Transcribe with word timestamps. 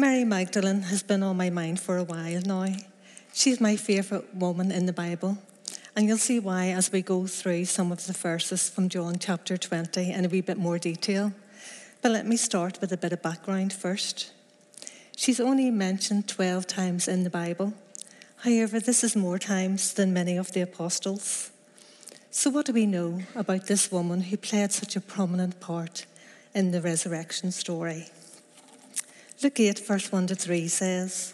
Mary 0.00 0.24
Magdalene 0.24 0.80
has 0.80 1.02
been 1.02 1.22
on 1.22 1.36
my 1.36 1.50
mind 1.50 1.78
for 1.78 1.98
a 1.98 2.04
while 2.04 2.40
now. 2.46 2.74
She's 3.34 3.60
my 3.60 3.76
favourite 3.76 4.34
woman 4.34 4.72
in 4.72 4.86
the 4.86 4.94
Bible, 4.94 5.36
and 5.94 6.08
you'll 6.08 6.16
see 6.16 6.40
why 6.40 6.68
as 6.68 6.90
we 6.90 7.02
go 7.02 7.26
through 7.26 7.66
some 7.66 7.92
of 7.92 8.06
the 8.06 8.14
verses 8.14 8.70
from 8.70 8.88
John 8.88 9.18
chapter 9.18 9.58
20 9.58 10.10
in 10.10 10.24
a 10.24 10.28
wee 10.30 10.40
bit 10.40 10.56
more 10.56 10.78
detail. 10.78 11.34
But 12.00 12.12
let 12.12 12.26
me 12.26 12.38
start 12.38 12.80
with 12.80 12.90
a 12.92 12.96
bit 12.96 13.12
of 13.12 13.20
background 13.20 13.74
first. 13.74 14.32
She's 15.18 15.38
only 15.38 15.70
mentioned 15.70 16.28
12 16.28 16.66
times 16.66 17.06
in 17.06 17.22
the 17.22 17.28
Bible. 17.28 17.74
However, 18.38 18.80
this 18.80 19.04
is 19.04 19.14
more 19.14 19.38
times 19.38 19.92
than 19.92 20.14
many 20.14 20.38
of 20.38 20.52
the 20.52 20.62
apostles. 20.62 21.50
So, 22.30 22.48
what 22.48 22.64
do 22.64 22.72
we 22.72 22.86
know 22.86 23.20
about 23.34 23.66
this 23.66 23.92
woman 23.92 24.22
who 24.22 24.38
played 24.38 24.72
such 24.72 24.96
a 24.96 25.00
prominent 25.02 25.60
part 25.60 26.06
in 26.54 26.70
the 26.70 26.80
resurrection 26.80 27.52
story? 27.52 28.06
Luke 29.42 29.58
8, 29.58 29.78
verse 29.86 30.12
1 30.12 30.26
to 30.26 30.34
3 30.34 30.68
says, 30.68 31.32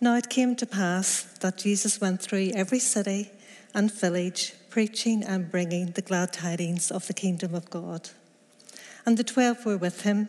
Now 0.00 0.14
it 0.14 0.30
came 0.30 0.54
to 0.54 0.66
pass 0.66 1.22
that 1.40 1.58
Jesus 1.58 2.00
went 2.00 2.22
through 2.22 2.52
every 2.54 2.78
city 2.78 3.32
and 3.74 3.92
village, 3.92 4.54
preaching 4.68 5.24
and 5.24 5.50
bringing 5.50 5.90
the 5.90 6.02
glad 6.02 6.32
tidings 6.32 6.92
of 6.92 7.08
the 7.08 7.12
kingdom 7.12 7.56
of 7.56 7.68
God. 7.68 8.10
And 9.04 9.16
the 9.16 9.24
twelve 9.24 9.66
were 9.66 9.76
with 9.76 10.02
him, 10.02 10.28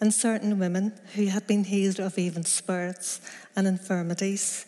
and 0.00 0.14
certain 0.14 0.60
women 0.60 0.92
who 1.16 1.26
had 1.26 1.44
been 1.48 1.64
healed 1.64 1.98
of 1.98 2.16
even 2.16 2.44
spirits 2.44 3.20
and 3.56 3.66
infirmities. 3.66 4.64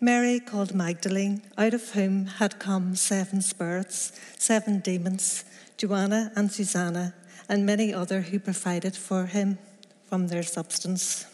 Mary 0.00 0.40
called 0.40 0.74
Magdalene, 0.74 1.40
out 1.56 1.72
of 1.72 1.90
whom 1.90 2.26
had 2.26 2.58
come 2.58 2.96
seven 2.96 3.40
spirits, 3.40 4.10
seven 4.38 4.80
demons, 4.80 5.44
Joanna 5.76 6.32
and 6.34 6.50
Susanna, 6.50 7.14
and 7.48 7.64
many 7.64 7.94
other 7.94 8.22
who 8.22 8.40
provided 8.40 8.96
for 8.96 9.26
him 9.26 9.58
from 10.08 10.26
their 10.26 10.42
substance. 10.42 11.26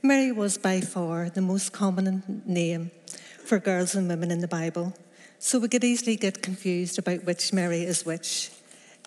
Mary 0.00 0.30
was 0.30 0.56
by 0.56 0.80
far 0.80 1.28
the 1.28 1.40
most 1.40 1.72
common 1.72 2.42
name 2.46 2.92
for 3.44 3.58
girls 3.58 3.96
and 3.96 4.08
women 4.08 4.30
in 4.30 4.38
the 4.40 4.46
Bible, 4.46 4.94
so 5.40 5.58
we 5.58 5.68
could 5.68 5.82
easily 5.82 6.14
get 6.14 6.40
confused 6.40 7.00
about 7.00 7.24
which 7.24 7.52
Mary 7.52 7.82
is 7.82 8.06
which. 8.06 8.50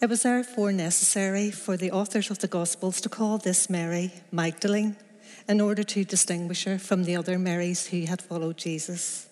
It 0.02 0.10
was 0.10 0.24
therefore 0.24 0.74
necessary 0.74 1.50
for 1.50 1.78
the 1.78 1.92
authors 1.92 2.30
of 2.30 2.40
the 2.40 2.48
Gospels 2.50 3.00
to 3.02 3.10
call 3.10 3.38
this 3.38 3.70
Mary 3.70 4.12
Magdalene 4.34 4.98
in 5.48 5.62
order 5.62 5.84
to 5.84 6.04
distinguish 6.04 6.66
her 6.66 6.78
from 6.78 7.06
the 7.06 7.16
other 7.16 7.40
Marys 7.40 7.88
who 7.88 8.06
had 8.06 8.22
followed 8.22 8.58
Jesus. 8.58 9.30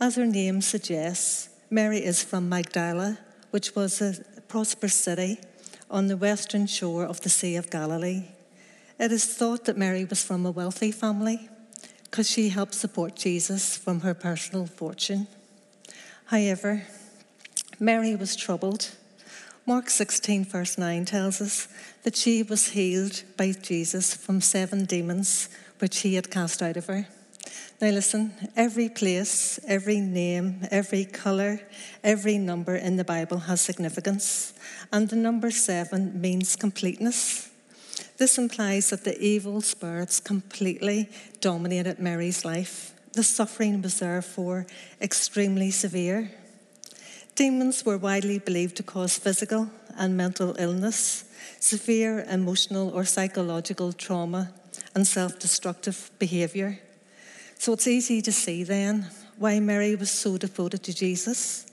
As 0.00 0.14
her 0.14 0.26
name 0.26 0.60
suggests, 0.60 1.48
Mary 1.70 2.04
is 2.04 2.22
from 2.22 2.48
Magdala, 2.48 3.18
which 3.50 3.74
was 3.74 4.00
a 4.00 4.14
prosperous 4.42 4.94
city 4.94 5.40
on 5.90 6.06
the 6.06 6.16
western 6.16 6.68
shore 6.68 7.04
of 7.04 7.20
the 7.22 7.28
Sea 7.28 7.56
of 7.56 7.68
Galilee. 7.68 8.26
It 9.02 9.10
is 9.10 9.26
thought 9.26 9.64
that 9.64 9.76
Mary 9.76 10.04
was 10.04 10.22
from 10.22 10.46
a 10.46 10.52
wealthy 10.52 10.92
family 10.92 11.48
because 12.04 12.30
she 12.30 12.50
helped 12.50 12.72
support 12.72 13.16
Jesus 13.16 13.76
from 13.76 14.02
her 14.02 14.14
personal 14.14 14.66
fortune. 14.66 15.26
However, 16.26 16.84
Mary 17.80 18.14
was 18.14 18.36
troubled. 18.36 18.92
Mark 19.66 19.90
16, 19.90 20.44
verse 20.44 20.78
9 20.78 21.04
tells 21.04 21.40
us 21.40 21.66
that 22.04 22.14
she 22.14 22.44
was 22.44 22.68
healed 22.68 23.24
by 23.36 23.50
Jesus 23.50 24.14
from 24.14 24.40
seven 24.40 24.84
demons 24.84 25.48
which 25.80 26.02
he 26.02 26.14
had 26.14 26.30
cast 26.30 26.62
out 26.62 26.76
of 26.76 26.86
her. 26.86 27.08
Now, 27.80 27.90
listen, 27.90 28.32
every 28.54 28.88
place, 28.88 29.58
every 29.66 29.98
name, 29.98 30.68
every 30.70 31.06
colour, 31.06 31.60
every 32.04 32.38
number 32.38 32.76
in 32.76 32.98
the 32.98 33.04
Bible 33.04 33.38
has 33.38 33.60
significance, 33.60 34.54
and 34.92 35.08
the 35.08 35.16
number 35.16 35.50
seven 35.50 36.20
means 36.20 36.54
completeness. 36.54 37.48
This 38.22 38.38
implies 38.38 38.90
that 38.90 39.02
the 39.02 39.20
evil 39.20 39.60
spirits 39.62 40.20
completely 40.20 41.08
dominated 41.40 41.98
Mary's 41.98 42.44
life. 42.44 42.94
The 43.14 43.24
suffering 43.24 43.82
was 43.82 43.98
therefore 43.98 44.64
extremely 45.00 45.72
severe. 45.72 46.30
Demons 47.34 47.84
were 47.84 47.98
widely 47.98 48.38
believed 48.38 48.76
to 48.76 48.84
cause 48.84 49.18
physical 49.18 49.70
and 49.98 50.16
mental 50.16 50.54
illness, 50.56 51.24
severe 51.58 52.24
emotional 52.30 52.90
or 52.90 53.04
psychological 53.04 53.92
trauma, 53.92 54.52
and 54.94 55.04
self 55.04 55.40
destructive 55.40 56.12
behaviour. 56.20 56.78
So 57.58 57.72
it's 57.72 57.88
easy 57.88 58.22
to 58.22 58.30
see 58.30 58.62
then 58.62 59.10
why 59.36 59.58
Mary 59.58 59.96
was 59.96 60.12
so 60.12 60.38
devoted 60.38 60.84
to 60.84 60.94
Jesus. 60.94 61.66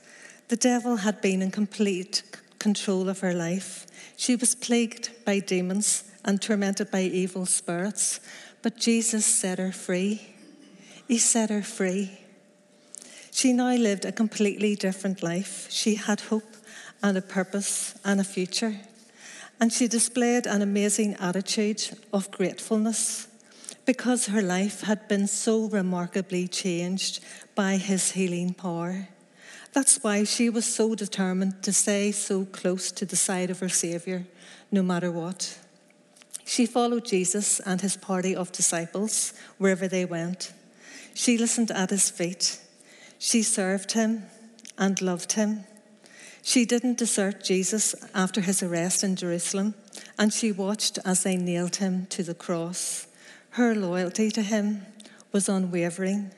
The 0.48 0.58
devil 0.58 0.96
had 0.96 1.22
been 1.22 1.44
in 1.44 1.52
complete 1.52 2.24
control 2.58 3.08
of 3.08 3.20
her 3.20 3.36
life. 3.36 3.86
She 4.18 4.36
was 4.36 4.56
plagued 4.56 5.12
by 5.26 5.42
demons 5.42 6.09
and 6.26 6.42
tormented 6.42 6.92
by 6.92 7.02
evil 7.02 7.46
spirits, 7.46 8.20
but 8.62 8.78
Jesus 8.78 9.26
set 9.26 9.60
her 9.60 9.72
free. 9.72 10.22
He 11.08 11.18
set 11.18 11.50
her 11.50 11.62
free. 11.62 12.20
She 13.32 13.54
now 13.54 13.74
lived 13.76 14.06
a 14.06 14.12
completely 14.12 14.76
different 14.76 15.24
life. 15.24 15.68
She 15.72 15.96
had 15.96 16.22
hope 16.22 16.56
and 17.02 17.18
a 17.18 17.22
purpose 17.22 17.96
and 18.04 18.20
a 18.20 18.24
future. 18.24 18.76
And 19.60 19.72
she 19.72 19.88
displayed 19.88 20.46
an 20.46 20.62
amazing 20.62 21.16
attitude 21.16 21.98
of 22.14 22.32
gratefulness 22.32 23.28
because 23.86 24.28
her 24.28 24.42
life 24.42 24.82
had 24.82 25.08
been 25.08 25.28
so 25.28 25.68
remarkably 25.68 26.48
changed 26.48 27.22
by 27.56 27.78
his 27.78 28.12
healing 28.12 28.54
power. 28.54 29.08
That's 29.74 30.04
why 30.04 30.24
she 30.24 30.50
was 30.50 30.66
so 30.66 30.96
determined 30.96 31.62
to 31.64 31.74
stay 31.74 32.12
so 32.12 32.46
close 32.46 32.92
to 32.92 33.06
the 33.06 33.16
side 33.16 33.50
of 33.50 33.60
her 33.60 33.70
Saviour, 33.70 34.26
no 34.72 34.82
matter 34.82 35.12
what. 35.12 35.58
She 36.50 36.66
followed 36.66 37.06
Jesus 37.06 37.60
and 37.60 37.80
his 37.80 37.96
party 37.96 38.36
of 38.36 38.52
disciples 38.52 39.34
wherever 39.60 39.88
they 39.88 40.04
went. 40.04 40.52
She 41.14 41.38
listened 41.38 41.70
at 41.70 41.92
his 41.92 42.10
feet. 42.10 42.60
She 43.20 43.44
served 43.44 43.92
him 43.92 44.24
and 44.76 45.00
loved 45.00 45.34
him. 45.34 45.66
She 46.42 46.66
didn't 46.66 46.98
desert 46.98 47.44
Jesus 47.44 47.94
after 48.16 48.42
his 48.42 48.64
arrest 48.64 49.04
in 49.04 49.16
Jerusalem, 49.16 49.76
and 50.18 50.34
she 50.34 50.52
watched 50.52 50.98
as 51.06 51.22
they 51.22 51.38
nailed 51.38 51.76
him 51.76 52.08
to 52.08 52.24
the 52.24 52.34
cross. 52.34 53.06
Her 53.52 53.76
loyalty 53.76 54.32
to 54.32 54.42
him 54.42 54.88
was 55.32 55.50
unwavering. 55.50 56.32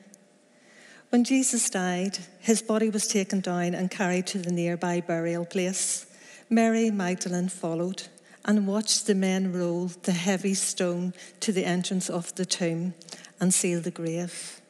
When 1.08 1.24
Jesus 1.24 1.70
died, 1.70 2.18
his 2.42 2.62
body 2.62 2.90
was 2.90 3.08
taken 3.08 3.40
down 3.40 3.74
and 3.74 3.90
carried 3.90 4.28
to 4.28 4.40
the 4.40 4.52
nearby 4.52 5.00
burial 5.00 5.46
place. 5.46 6.06
Mary 6.50 6.92
Magdalene 6.92 7.48
followed 7.48 8.10
and 8.46 8.68
watched 8.68 9.08
the 9.08 9.16
men 9.16 9.54
roll 9.54 9.88
the 10.04 10.12
heavy 10.12 10.54
stone 10.54 11.14
to 11.40 11.52
the 11.52 11.66
entrance 11.66 12.10
of 12.10 12.34
the 12.36 12.46
tomb 12.46 12.94
and 13.40 13.54
seal 13.54 13.82
the 13.82 13.92
grave. 13.92 14.62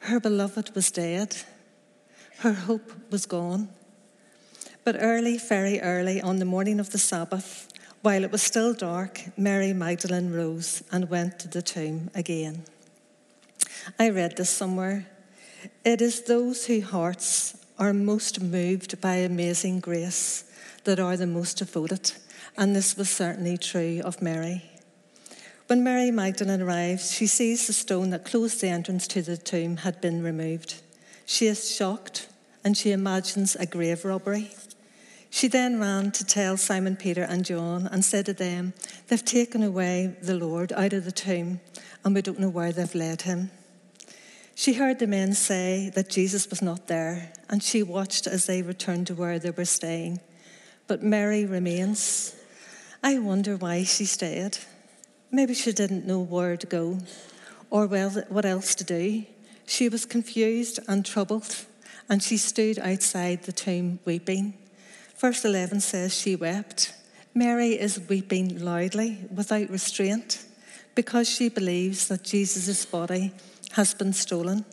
Her 0.00 0.20
beloved 0.20 0.74
was 0.74 0.90
dead. 0.90 1.36
Her 2.38 2.52
hope 2.52 2.92
was 3.10 3.26
gone. 3.26 3.68
But 4.84 4.96
early, 5.00 5.38
very 5.38 5.80
early 5.80 6.20
on 6.20 6.36
the 6.36 6.44
morning 6.44 6.78
of 6.78 6.90
the 6.90 6.98
Sabbath, 6.98 7.68
while 8.02 8.22
it 8.22 8.30
was 8.30 8.42
still 8.42 8.72
dark, 8.72 9.20
Mary 9.36 9.72
Magdalene 9.72 10.32
rose 10.32 10.84
and 10.92 11.10
went 11.10 11.40
to 11.40 11.48
the 11.48 11.62
tomb 11.62 12.10
again. 12.14 12.62
I 13.98 14.10
read 14.10 14.36
this 14.36 14.50
somewhere. 14.50 15.06
It 15.84 16.00
is 16.00 16.22
those 16.22 16.66
whose 16.66 16.84
hearts 16.84 17.56
are 17.78 17.92
most 17.92 18.40
moved 18.40 19.00
by 19.00 19.16
amazing 19.16 19.80
grace 19.80 20.44
that 20.84 21.00
are 21.00 21.16
the 21.16 21.26
most 21.26 21.58
devoted 21.58 22.12
and 22.58 22.74
this 22.74 22.96
was 22.96 23.10
certainly 23.10 23.56
true 23.58 24.00
of 24.04 24.22
Mary. 24.22 24.62
When 25.66 25.82
Mary 25.82 26.10
Magdalene 26.10 26.62
arrives, 26.62 27.12
she 27.12 27.26
sees 27.26 27.66
the 27.66 27.72
stone 27.72 28.10
that 28.10 28.24
closed 28.24 28.60
the 28.60 28.68
entrance 28.68 29.08
to 29.08 29.22
the 29.22 29.36
tomb 29.36 29.78
had 29.78 30.00
been 30.00 30.22
removed. 30.22 30.80
She 31.24 31.48
is 31.48 31.74
shocked 31.74 32.28
and 32.62 32.76
she 32.76 32.92
imagines 32.92 33.56
a 33.56 33.66
grave 33.66 34.04
robbery. 34.04 34.52
She 35.28 35.48
then 35.48 35.80
ran 35.80 36.12
to 36.12 36.24
tell 36.24 36.56
Simon 36.56 36.96
Peter 36.96 37.22
and 37.22 37.44
John 37.44 37.88
and 37.88 38.04
said 38.04 38.26
to 38.26 38.32
them, 38.32 38.74
They've 39.08 39.24
taken 39.24 39.62
away 39.62 40.16
the 40.22 40.36
Lord 40.36 40.72
out 40.72 40.92
of 40.92 41.04
the 41.04 41.12
tomb 41.12 41.60
and 42.04 42.14
we 42.14 42.22
don't 42.22 42.38
know 42.38 42.48
where 42.48 42.70
they've 42.70 42.94
laid 42.94 43.22
him. 43.22 43.50
She 44.54 44.74
heard 44.74 45.00
the 45.00 45.06
men 45.06 45.34
say 45.34 45.90
that 45.94 46.08
Jesus 46.08 46.48
was 46.48 46.62
not 46.62 46.86
there 46.86 47.32
and 47.50 47.62
she 47.62 47.82
watched 47.82 48.26
as 48.26 48.46
they 48.46 48.62
returned 48.62 49.08
to 49.08 49.14
where 49.14 49.38
they 49.38 49.50
were 49.50 49.64
staying. 49.64 50.20
But 50.86 51.02
Mary 51.02 51.44
remains. 51.44 52.34
I 53.06 53.20
wonder 53.20 53.56
why 53.56 53.84
she 53.84 54.04
stayed. 54.04 54.58
Maybe 55.30 55.54
she 55.54 55.70
didn't 55.70 56.08
know 56.08 56.18
where 56.18 56.56
to 56.56 56.66
go 56.66 56.98
or 57.70 57.86
well, 57.86 58.10
what 58.28 58.44
else 58.44 58.74
to 58.74 58.82
do. 58.82 59.24
She 59.64 59.88
was 59.88 60.04
confused 60.04 60.80
and 60.88 61.06
troubled, 61.06 61.66
and 62.08 62.20
she 62.20 62.36
stood 62.36 62.80
outside 62.80 63.44
the 63.44 63.52
tomb 63.52 64.00
weeping. 64.04 64.54
Verse 65.18 65.44
11 65.44 65.82
says 65.82 66.16
she 66.16 66.34
wept. 66.34 66.94
Mary 67.32 67.78
is 67.78 68.08
weeping 68.08 68.58
loudly, 68.58 69.18
without 69.32 69.70
restraint, 69.70 70.44
because 70.96 71.30
she 71.30 71.48
believes 71.48 72.08
that 72.08 72.24
Jesus' 72.24 72.84
body 72.84 73.32
has 73.74 73.94
been 73.94 74.14
stolen. 74.14 74.64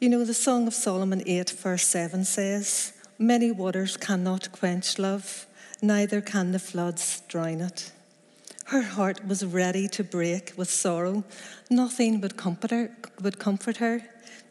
You 0.00 0.08
know, 0.08 0.24
the 0.24 0.34
Song 0.34 0.66
of 0.66 0.74
Solomon 0.74 1.22
8, 1.24 1.50
verse 1.50 1.86
7 1.86 2.24
says, 2.24 2.92
Many 3.20 3.52
waters 3.52 3.96
cannot 3.96 4.50
quench 4.50 4.98
love, 4.98 5.46
neither 5.86 6.20
can 6.20 6.52
the 6.52 6.58
floods 6.58 7.22
drown 7.28 7.60
it. 7.60 7.92
Her 8.66 8.82
heart 8.82 9.26
was 9.26 9.44
ready 9.44 9.86
to 9.88 10.02
break 10.02 10.52
with 10.56 10.68
sorrow. 10.68 11.24
Nothing 11.70 12.20
would 12.20 12.36
comfort 12.36 12.72
her. 12.72 12.90
Would 13.22 13.38
comfort 13.38 13.76
her. 13.76 14.02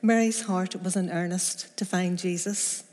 Mary's 0.01 0.43
heart 0.43 0.81
was 0.81 0.95
in 0.95 1.09
earnest 1.09 1.75
to 1.77 1.85
find 1.85 2.17
Jesus. 2.17 2.83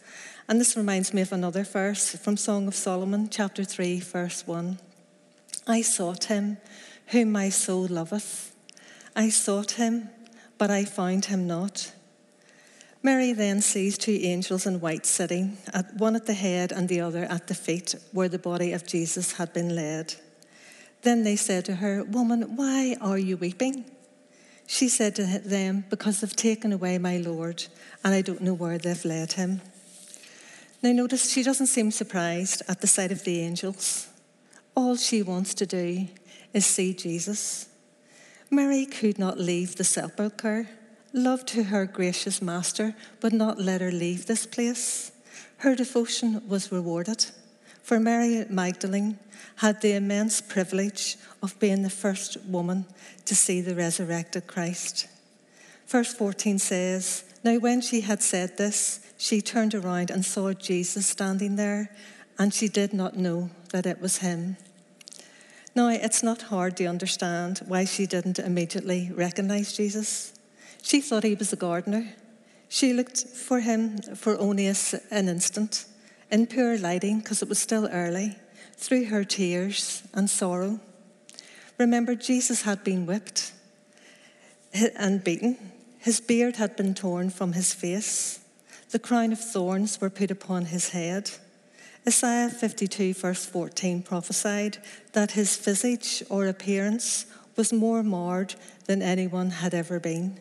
And 0.49 0.61
this 0.61 0.77
reminds 0.77 1.15
me 1.15 1.23
of 1.23 1.33
another 1.33 1.63
verse 1.63 2.17
from 2.17 2.37
Song 2.37 2.67
of 2.67 2.75
Solomon, 2.75 3.29
chapter 3.31 3.63
3, 3.63 4.01
verse 4.01 4.47
1. 4.47 4.79
I 5.67 5.83
sought 5.83 6.25
him 6.25 6.57
whom 7.09 7.31
my 7.31 7.51
soul 7.51 7.87
loveth. 7.87 8.55
I 9.15 9.29
sought 9.29 9.73
him, 9.73 10.09
but 10.59 10.71
I 10.71 10.85
found 10.85 11.27
him 11.27 11.47
not. 11.47 11.93
Mary 13.05 13.33
then 13.33 13.61
sees 13.61 13.99
two 13.99 14.19
angels 14.23 14.65
in 14.65 14.81
white 14.81 15.05
sitting, 15.05 15.59
one 15.99 16.15
at 16.15 16.27
the 16.27 16.35
head 16.35 16.71
and 16.71 16.89
the 16.89 17.01
other 17.01 17.25
at 17.25 17.49
the 17.49 17.55
feet, 17.55 17.97
where 18.13 18.29
the 18.29 18.39
body 18.39 18.73
of 18.73 18.87
Jesus 18.87 19.33
had 19.33 19.53
been 19.53 19.75
laid. 19.75 20.15
Then 21.03 21.25
they 21.25 21.35
said 21.35 21.65
to 21.65 21.77
her, 21.77 22.05
Woman, 22.05 22.55
why 22.55 22.97
are 23.01 23.19
you 23.19 23.37
weeping? 23.37 23.85
She 24.69 24.89
said 24.89 25.17
to 25.17 25.25
them, 25.25 25.85
Because 25.91 26.21
they've 26.21 26.37
taken 26.37 26.73
away 26.73 26.97
my 26.99 27.17
Lord, 27.17 27.65
and 28.05 28.15
I 28.15 28.23
don't 28.23 28.41
know 28.41 28.55
where 28.55 28.79
they've 28.79 29.05
laid 29.05 29.33
him. 29.33 29.61
Now, 30.81 30.93
notice 30.93 31.31
she 31.31 31.43
doesn't 31.43 31.67
seem 31.67 31.91
surprised 31.91 32.63
at 32.69 32.81
the 32.81 32.87
sight 32.87 33.11
of 33.11 33.25
the 33.25 33.41
angels. 33.41 34.09
All 34.77 34.97
she 34.97 35.23
wants 35.23 35.55
to 35.55 35.67
do 35.67 36.07
is 36.53 36.67
see 36.67 36.95
Jesus. 36.95 37.69
Mary 38.49 38.87
could 38.87 39.19
not 39.19 39.39
leave 39.39 39.77
the 39.77 39.85
sepulchre, 39.85 40.69
love 41.13 41.45
to 41.47 41.65
her 41.65 41.87
gracious 41.87 42.41
master, 42.41 42.95
but 43.21 43.33
not 43.33 43.61
let 43.61 43.81
her 43.81 43.93
leave 43.93 44.27
this 44.27 44.47
place. 44.47 45.13
Her 45.59 45.75
devotion 45.75 46.43
was 46.49 46.73
rewarded, 46.73 47.27
for 47.83 48.01
Mary 48.01 48.45
Magdalene 48.49 49.19
had 49.57 49.81
the 49.81 49.93
immense 49.93 50.41
privilege 50.41 51.17
of 51.43 51.59
being 51.59 51.83
the 51.83 51.91
first 51.91 52.37
woman 52.45 52.87
to 53.27 53.35
see 53.35 53.61
the 53.61 53.75
resurrected 53.75 54.47
Christ. 54.47 55.09
Verse 55.87 56.15
14 56.15 56.59
says, 56.59 57.25
Now 57.45 57.59
when 57.59 57.81
she 57.81 58.01
had 58.01 58.23
said 58.23 58.57
this, 58.57 59.01
she 59.19 59.41
turned 59.41 59.75
around 59.75 60.11
and 60.11 60.25
saw 60.25 60.53
Jesus 60.53 61.07
standing 61.07 61.57
there, 61.57 61.91
and 62.39 62.53
she 62.53 62.69
did 62.69 62.93
not 62.93 63.17
know 63.17 63.51
that 63.71 63.87
it 63.87 64.01
was 64.01 64.19
him. 64.19 64.57
Now, 65.75 65.89
it's 65.89 66.23
not 66.23 66.43
hard 66.43 66.77
to 66.77 66.87
understand 66.87 67.61
why 67.67 67.85
she 67.87 68.07
didn't 68.07 68.39
immediately 68.39 69.11
recognize 69.15 69.73
Jesus. 69.73 70.35
She 70.83 71.01
thought 71.01 71.25
he 71.25 71.35
was 71.35 71.53
a 71.53 71.57
gardener. 71.57 72.15
She 72.69 72.93
looked 72.93 73.27
for 73.27 73.61
him 73.61 73.99
for 74.17 74.39
only 74.39 74.67
an 74.67 75.29
instant, 75.29 75.85
in 76.31 76.47
poor 76.47 76.77
lighting, 76.77 77.21
because 77.21 77.43
it 77.43 77.49
was 77.49 77.59
still 77.59 77.89
early, 77.93 78.37
through 78.77 79.07
her 79.07 79.25
tears 79.25 80.03
and 80.13 80.29
sorrow. 80.29 80.81
Remember, 81.79 82.15
Jesus 82.15 82.63
had 82.63 82.83
been 82.85 83.07
whipped 83.07 83.53
and 84.73 85.23
beaten. 85.23 85.57
His 85.99 86.21
beard 86.21 86.57
had 86.57 86.77
been 86.77 86.95
torn 86.95 87.31
from 87.31 87.53
his 87.53 87.73
face. 87.73 88.41
The 88.91 88.99
crown 88.99 89.33
of 89.33 89.41
thorns 89.41 90.01
were 90.01 90.11
put 90.11 90.31
upon 90.31 90.67
his 90.67 90.91
head. 90.91 91.31
Isaiah 92.07 92.51
52, 92.51 93.15
verse 93.15 93.47
14, 93.47 94.03
prophesied 94.03 94.79
that 95.13 95.33
his 95.33 95.57
visage 95.57 96.23
or 96.29 96.47
appearance 96.47 97.27
was 97.55 97.73
more 97.73 98.03
marred 98.03 98.55
than 98.87 99.03
anyone 99.03 99.51
had 99.51 99.75
ever 99.75 100.01
been. 100.01 100.41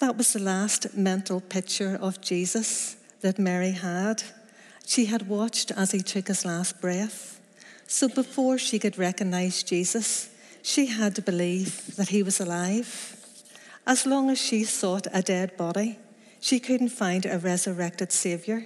That 0.00 0.16
was 0.16 0.32
the 0.32 0.38
last 0.38 0.96
mental 0.96 1.42
picture 1.42 1.98
of 2.00 2.22
Jesus 2.22 2.96
that 3.20 3.38
Mary 3.38 3.72
had. 3.72 4.22
She 4.86 5.04
had 5.04 5.28
watched 5.28 5.70
as 5.72 5.90
he 5.90 6.00
took 6.00 6.28
his 6.28 6.46
last 6.46 6.80
breath. 6.80 7.38
So 7.86 8.08
before 8.08 8.56
she 8.56 8.78
could 8.78 8.96
recognize 8.96 9.62
Jesus, 9.62 10.30
she 10.62 10.86
had 10.86 11.14
to 11.16 11.22
believe 11.22 11.96
that 11.96 12.08
he 12.08 12.22
was 12.22 12.40
alive. 12.40 13.14
As 13.86 14.06
long 14.06 14.30
as 14.30 14.40
she 14.40 14.64
sought 14.64 15.06
a 15.12 15.20
dead 15.20 15.54
body, 15.58 15.98
she 16.40 16.60
couldn't 16.60 16.88
find 16.88 17.26
a 17.26 17.38
resurrected 17.38 18.10
Saviour. 18.10 18.64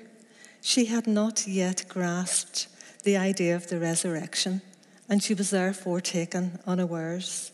She 0.60 0.84
had 0.84 1.08
not 1.08 1.48
yet 1.48 1.84
grasped 1.88 2.68
the 3.02 3.16
idea 3.16 3.56
of 3.56 3.66
the 3.66 3.80
resurrection, 3.80 4.62
and 5.08 5.20
she 5.20 5.34
was 5.34 5.50
therefore 5.50 6.00
taken 6.00 6.60
unawares. 6.64 7.50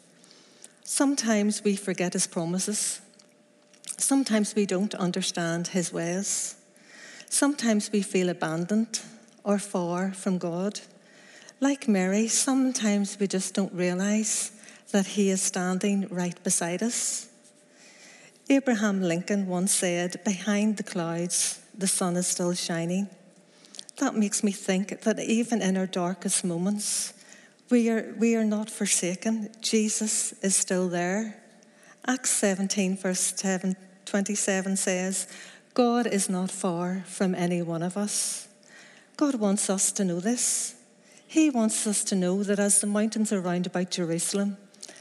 Sometimes 0.85 1.65
we 1.65 1.77
forget 1.77 2.12
his 2.12 2.27
promises. 2.27 3.00
Sometimes 3.97 4.55
we 4.55 4.67
don't 4.67 4.95
understand 4.95 5.69
his 5.69 5.93
ways. 5.93 6.57
Sometimes 7.29 7.93
we 7.93 8.03
feel 8.03 8.29
abandoned 8.29 9.01
or 9.45 9.59
far 9.59 10.13
from 10.13 10.39
God. 10.39 10.81
Like 11.61 11.89
Mary, 11.89 12.27
sometimes 12.29 13.19
we 13.21 13.27
just 13.27 13.55
don't 13.55 13.73
realize 13.73 14.53
that 14.93 15.07
he 15.07 15.31
is 15.31 15.43
standing 15.43 16.09
right 16.11 16.43
beside 16.43 16.83
us. 16.83 17.29
Abraham 18.49 19.03
Lincoln 19.03 19.47
once 19.47 19.73
said, 19.73 20.21
Behind 20.25 20.77
the 20.77 20.83
clouds, 20.83 21.61
the 21.77 21.87
sun 21.87 22.17
is 22.17 22.27
still 22.27 22.55
shining. 22.55 23.09
That 23.99 24.17
makes 24.17 24.43
me 24.43 24.51
think 24.51 25.03
that 25.03 25.21
even 25.21 25.63
in 25.63 25.77
our 25.77 25.87
darkest 25.87 26.45
moments, 26.45 27.13
we 27.71 27.89
are, 27.91 28.15
we 28.19 28.35
are 28.35 28.45
not 28.45 28.69
forsaken. 28.69 29.51
Jesus 29.61 30.33
is 30.43 30.57
still 30.57 30.89
there. 30.89 31.40
Acts 32.06 32.31
17, 32.31 32.97
verse 32.97 33.35
7, 33.37 33.76
27 34.06 34.76
says, 34.76 35.29
God 35.75 36.06
is 36.06 36.29
not 36.29 36.50
far 36.50 37.05
from 37.06 37.35
any 37.35 37.62
one 37.62 37.82
of 37.82 37.97
us. 37.97 38.49
God 39.17 39.35
wants 39.37 39.69
us 39.69 39.93
to 39.93 40.05
know 40.05 40.19
this. 40.19 40.75
He 41.26 41.50
wants 41.50 41.87
us 41.87 42.02
to 42.05 42.17
know 42.17 42.43
that 42.43 42.58
as 42.58 42.81
the 42.81 42.87
mountains 42.87 43.32
are 43.32 43.41
round 43.41 43.67
about 43.67 43.91
Jerusalem, 43.91 44.56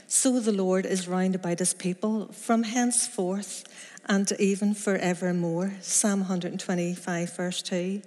so 0.08 0.40
the 0.40 0.52
Lord 0.52 0.86
is 0.86 1.08
round 1.08 1.36
about 1.36 1.60
his 1.60 1.74
people 1.74 2.28
from 2.34 2.64
henceforth 2.64 3.64
and 4.08 4.30
even 4.40 4.74
forevermore. 4.74 5.74
Psalm 5.82 6.20
125, 6.22 7.36
verse 7.36 7.62
2. 7.62 8.02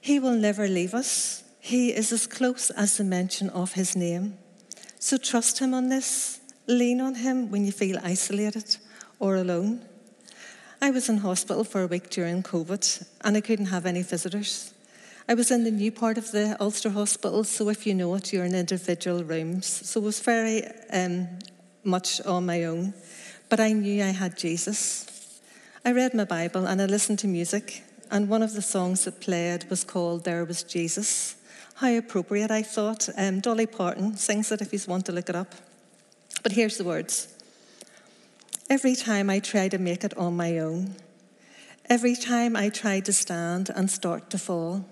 He 0.00 0.18
will 0.18 0.34
never 0.34 0.68
leave 0.68 0.94
us. 0.94 1.44
He 1.60 1.94
is 1.94 2.12
as 2.12 2.26
close 2.26 2.70
as 2.70 2.96
the 2.96 3.04
mention 3.04 3.48
of 3.50 3.72
his 3.72 3.96
name. 3.96 4.36
So 4.98 5.16
trust 5.16 5.60
him 5.60 5.72
on 5.72 5.88
this. 5.88 6.40
Lean 6.72 7.00
on 7.00 7.14
him 7.16 7.50
when 7.50 7.66
you 7.66 7.72
feel 7.72 7.98
isolated 8.02 8.76
or 9.18 9.36
alone. 9.36 9.84
I 10.80 10.90
was 10.90 11.08
in 11.08 11.18
hospital 11.18 11.64
for 11.64 11.82
a 11.82 11.86
week 11.86 12.08
during 12.08 12.42
COVID 12.42 13.06
and 13.20 13.36
I 13.36 13.42
couldn't 13.42 13.66
have 13.66 13.84
any 13.84 14.02
visitors. 14.02 14.72
I 15.28 15.34
was 15.34 15.50
in 15.50 15.64
the 15.64 15.70
new 15.70 15.92
part 15.92 16.18
of 16.18 16.32
the 16.32 16.56
Ulster 16.58 16.90
Hospital, 16.90 17.44
so 17.44 17.68
if 17.68 17.86
you 17.86 17.94
know 17.94 18.14
it, 18.14 18.32
you're 18.32 18.44
in 18.44 18.54
individual 18.54 19.22
rooms. 19.22 19.66
So 19.66 20.00
it 20.00 20.04
was 20.04 20.20
very 20.20 20.64
um, 20.92 21.28
much 21.84 22.20
on 22.22 22.46
my 22.46 22.64
own. 22.64 22.94
But 23.48 23.60
I 23.60 23.72
knew 23.72 24.02
I 24.02 24.06
had 24.06 24.36
Jesus. 24.36 25.40
I 25.84 25.92
read 25.92 26.14
my 26.14 26.24
Bible 26.24 26.66
and 26.66 26.80
I 26.80 26.86
listened 26.86 27.18
to 27.20 27.28
music, 27.28 27.84
and 28.10 28.28
one 28.28 28.42
of 28.42 28.54
the 28.54 28.62
songs 28.62 29.04
that 29.04 29.20
played 29.20 29.68
was 29.70 29.84
called 29.84 30.24
There 30.24 30.44
Was 30.44 30.62
Jesus. 30.62 31.36
How 31.74 31.92
appropriate, 31.92 32.50
I 32.50 32.62
thought. 32.62 33.08
Um, 33.16 33.40
Dolly 33.40 33.66
Parton 33.66 34.16
sings 34.16 34.50
it 34.50 34.62
if 34.62 34.72
you 34.72 34.80
want 34.88 35.06
to 35.06 35.12
look 35.12 35.28
it 35.28 35.36
up. 35.36 35.54
But 36.42 36.52
here's 36.52 36.78
the 36.78 36.84
words 36.84 37.28
Every 38.70 38.94
time 38.94 39.28
I 39.28 39.38
try 39.38 39.68
to 39.68 39.78
make 39.78 40.02
it 40.02 40.16
on 40.16 40.36
my 40.36 40.58
own, 40.58 40.96
every 41.90 42.16
time 42.16 42.56
I 42.56 42.68
try 42.70 43.00
to 43.00 43.12
stand 43.12 43.70
and 43.74 43.90
start 43.90 44.30
to 44.30 44.38
fall, 44.38 44.84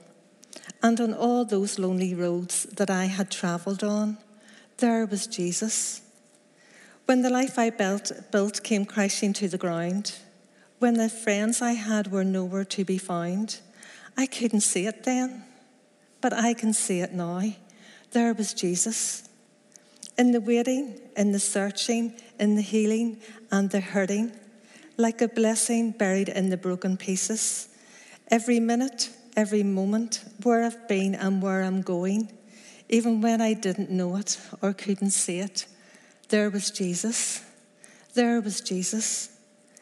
and 0.83 1.01
on 1.01 1.15
all 1.15 1.45
those 1.45 1.79
lonely 1.79 2.15
roads 2.15 2.65
that 2.65 2.91
I 2.91 3.07
had 3.07 3.31
travelled 3.31 3.83
on, 3.83 4.19
there 4.79 5.07
was 5.07 5.27
Jesus. 5.27 6.03
When 7.07 7.23
the 7.23 7.31
life 7.31 7.59
I 7.59 7.71
built, 7.71 8.13
built 8.31 8.63
came 8.63 8.85
crashing 8.85 9.33
to 9.35 9.49
the 9.49 9.59
ground, 9.59 10.19
when 10.79 10.95
the 10.95 11.09
friends 11.09 11.63
I 11.63 11.73
had 11.73 12.13
were 12.13 12.25
nowhere 12.25 12.65
to 12.65 12.85
be 12.85 12.99
found, 12.99 13.61
I 14.17 14.27
couldn't 14.27 14.61
see 14.61 14.87
it 14.87 15.05
then, 15.05 15.45
but 16.21 16.33
I 16.33 16.55
can 16.55 16.73
see 16.73 17.01
it 17.01 17.13
now. 17.13 17.43
There 18.13 18.35
was 18.35 18.53
Jesus. 18.53 19.30
In 20.21 20.33
the 20.33 20.41
waiting, 20.43 21.01
in 21.17 21.33
the 21.33 21.41
searching, 21.41 22.13
in 22.39 22.55
the 22.55 22.61
healing 22.61 23.23
and 23.51 23.71
the 23.71 23.81
hurting, 23.81 24.33
like 24.99 25.23
a 25.23 25.29
blessing 25.29 25.93
buried 25.93 26.29
in 26.29 26.51
the 26.51 26.59
broken 26.59 26.99
pieces. 26.99 27.71
Every 28.31 28.61
minute, 28.61 29.09
every 29.35 29.63
moment, 29.63 30.23
where 30.43 30.63
I've 30.63 30.87
been 30.89 31.15
and 31.15 31.41
where 31.41 31.63
I'm 31.63 31.81
going, 31.81 32.31
even 32.91 33.23
when 33.23 33.41
I 33.41 33.55
didn't 33.55 33.89
know 33.89 34.15
it 34.17 34.39
or 34.61 34.75
couldn't 34.75 35.13
see 35.13 35.39
it, 35.39 35.65
there 36.29 36.51
was 36.51 36.71
Jesus. 36.71 37.43
There 38.13 38.43
was 38.43 38.61
Jesus. 38.61 39.31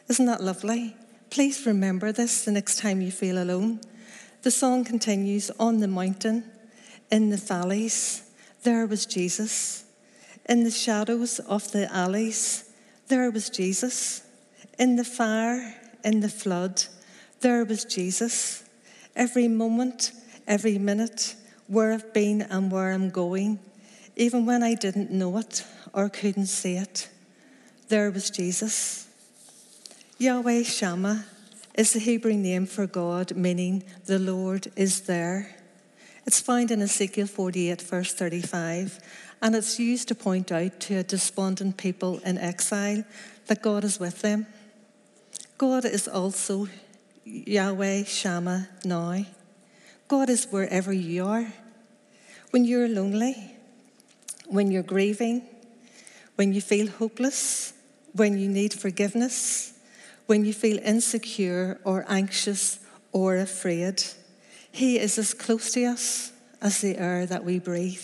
Isn't 0.07 0.27
that 0.27 0.41
lovely? 0.41 0.95
Please 1.31 1.65
remember 1.65 2.13
this 2.13 2.45
the 2.45 2.53
next 2.53 2.79
time 2.79 3.01
you 3.01 3.11
feel 3.11 3.43
alone. 3.43 3.81
The 4.43 4.51
song 4.51 4.85
continues 4.85 5.51
On 5.59 5.81
the 5.81 5.89
mountain, 5.89 6.45
in 7.11 7.29
the 7.29 7.35
valleys, 7.35 8.23
there 8.63 8.87
was 8.87 9.05
Jesus. 9.05 9.83
In 10.49 10.63
the 10.63 10.71
shadows 10.71 11.37
of 11.37 11.71
the 11.73 11.93
alleys, 11.93 12.67
there 13.07 13.29
was 13.29 13.51
Jesus. 13.51 14.23
In 14.79 14.95
the 14.95 15.03
fire, 15.03 15.75
in 16.03 16.21
the 16.21 16.27
flood, 16.27 16.85
there 17.41 17.63
was 17.63 17.85
Jesus. 17.85 18.63
Every 19.15 19.47
moment, 19.47 20.11
every 20.47 20.79
minute, 20.79 21.35
where 21.67 21.93
I've 21.93 22.15
been 22.15 22.41
and 22.41 22.71
where 22.71 22.93
I'm 22.93 23.11
going, 23.11 23.59
even 24.15 24.47
when 24.47 24.63
I 24.63 24.73
didn't 24.73 25.11
know 25.11 25.37
it 25.37 25.63
or 25.93 26.09
couldn't 26.09 26.47
see 26.47 26.77
it, 26.77 27.09
there 27.89 28.09
was 28.09 28.31
Jesus. 28.31 29.07
Yahweh 30.17 30.63
Shammah 30.63 31.25
is 31.75 31.93
the 31.93 31.99
Hebrew 31.99 32.33
name 32.33 32.65
for 32.65 32.87
God, 32.87 33.35
meaning 33.35 33.83
the 34.07 34.17
Lord 34.17 34.71
is 34.75 35.01
there. 35.01 35.58
It's 36.29 36.41
found 36.41 36.69
in 36.69 36.83
Ezekiel 36.83 37.25
48, 37.25 37.81
verse 37.81 38.13
35, 38.13 38.99
and 39.41 39.55
it's 39.55 39.79
used 39.79 40.09
to 40.09 40.13
point 40.13 40.51
out 40.51 40.79
to 40.81 40.97
a 40.97 41.03
despondent 41.03 41.77
people 41.77 42.19
in 42.19 42.37
exile 42.37 43.03
that 43.47 43.63
God 43.63 43.83
is 43.83 43.99
with 43.99 44.21
them. 44.21 44.45
God 45.57 45.85
is 45.85 46.07
also 46.07 46.67
Yahweh 47.25 48.03
Shammah 48.03 48.69
now. 48.85 49.25
God 50.07 50.29
is 50.29 50.45
wherever 50.51 50.93
you 50.93 51.25
are. 51.25 51.51
When 52.51 52.63
you're 52.63 52.87
lonely, 52.87 53.55
when 54.45 54.69
you're 54.69 54.83
grieving, 54.83 55.41
when 56.35 56.53
you 56.53 56.61
feel 56.61 56.89
hopeless, 56.89 57.73
when 58.13 58.37
you 58.37 58.49
need 58.49 58.73
forgiveness, 58.73 59.73
when 60.27 60.45
you 60.45 60.53
feel 60.53 60.77
insecure 60.77 61.79
or 61.83 62.05
anxious 62.07 62.77
or 63.13 63.37
afraid. 63.37 64.03
He 64.71 64.99
is 64.99 65.17
as 65.17 65.33
close 65.33 65.71
to 65.73 65.85
us 65.85 66.31
as 66.61 66.81
the 66.81 66.97
air 66.97 67.25
that 67.25 67.43
we 67.43 67.59
breathe. 67.59 68.03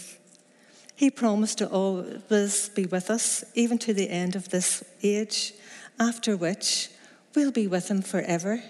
He 0.96 1.10
promised 1.12 1.58
to 1.58 1.70
always 1.70 2.70
be 2.70 2.86
with 2.86 3.10
us, 3.10 3.44
even 3.54 3.78
to 3.80 3.94
the 3.94 4.10
end 4.10 4.36
of 4.36 4.50
this 4.50 4.84
age, 5.04 5.54
after 6.00 6.38
which 6.38 6.90
we'll 7.36 7.52
be 7.52 7.68
with 7.68 7.90
him 7.90 8.02
forever. 8.02 8.64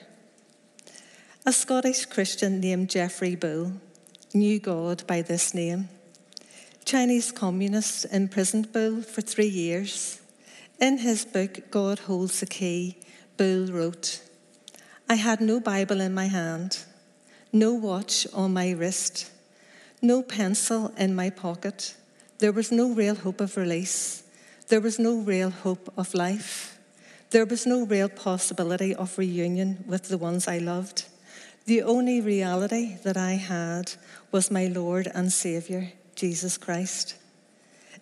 A 1.46 1.54
Scottish 1.54 2.06
Christian 2.06 2.60
named 2.60 2.90
Geoffrey 2.90 3.36
Bull 3.36 3.74
knew 4.34 4.60
God 4.60 5.06
by 5.06 5.22
this 5.22 5.54
name. 5.54 5.90
Chinese 6.84 7.32
communists 7.32 8.06
imprisoned 8.06 8.74
Bull 8.74 9.02
for 9.02 9.22
three 9.22 9.48
years. 9.48 10.20
In 10.80 10.98
his 10.98 11.26
book, 11.26 11.72
God 11.72 12.00
Holds 12.00 12.40
the 12.40 12.48
Key, 12.48 12.98
Bull 13.38 13.68
wrote, 13.68 14.22
I 15.08 15.16
had 15.16 15.40
no 15.40 15.60
Bible 15.60 16.02
in 16.02 16.14
my 16.14 16.26
hand, 16.26 16.84
no 17.56 17.74
watch 17.74 18.28
on 18.34 18.52
my 18.52 18.72
wrist, 18.72 19.32
no 20.02 20.22
pencil 20.22 20.92
in 20.98 21.16
my 21.16 21.30
pocket. 21.30 21.96
There 22.40 22.52
was 22.52 22.70
no 22.70 22.94
real 22.94 23.16
hope 23.16 23.40
of 23.40 23.56
release. 23.56 24.24
There 24.68 24.82
was 24.82 25.00
no 25.00 25.16
real 25.16 25.52
hope 25.52 25.92
of 25.96 26.14
life. 26.14 26.78
There 27.30 27.46
was 27.46 27.66
no 27.66 27.86
real 27.86 28.10
possibility 28.10 28.94
of 28.94 29.18
reunion 29.18 29.86
with 29.88 30.10
the 30.10 30.18
ones 30.18 30.50
I 30.50 30.58
loved. 30.58 31.06
The 31.66 31.82
only 31.82 32.20
reality 32.20 32.98
that 33.04 33.16
I 33.16 33.36
had 33.36 33.94
was 34.34 34.52
my 34.52 34.68
Lord 34.68 35.10
and 35.16 35.32
Saviour, 35.32 35.88
Jesus 36.14 36.58
Christ. 36.58 37.16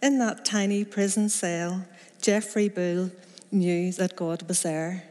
In 0.01 0.17
that 0.17 0.45
tiny 0.45 0.83
prison 0.83 1.29
cell, 1.29 1.85
Geoffrey 2.23 2.69
Bull 2.69 3.11
knew 3.51 3.91
that 3.91 4.15
God 4.15 4.47
was 4.47 4.63
there. 4.63 5.03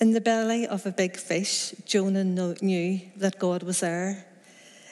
In 0.00 0.12
the 0.12 0.20
belly 0.20 0.66
of 0.66 0.86
a 0.86 0.90
big 0.90 1.16
fish, 1.16 1.74
Jonah 1.84 2.24
knew 2.24 3.00
that 3.16 3.38
God 3.38 3.62
was 3.62 3.80
there. 3.80 4.26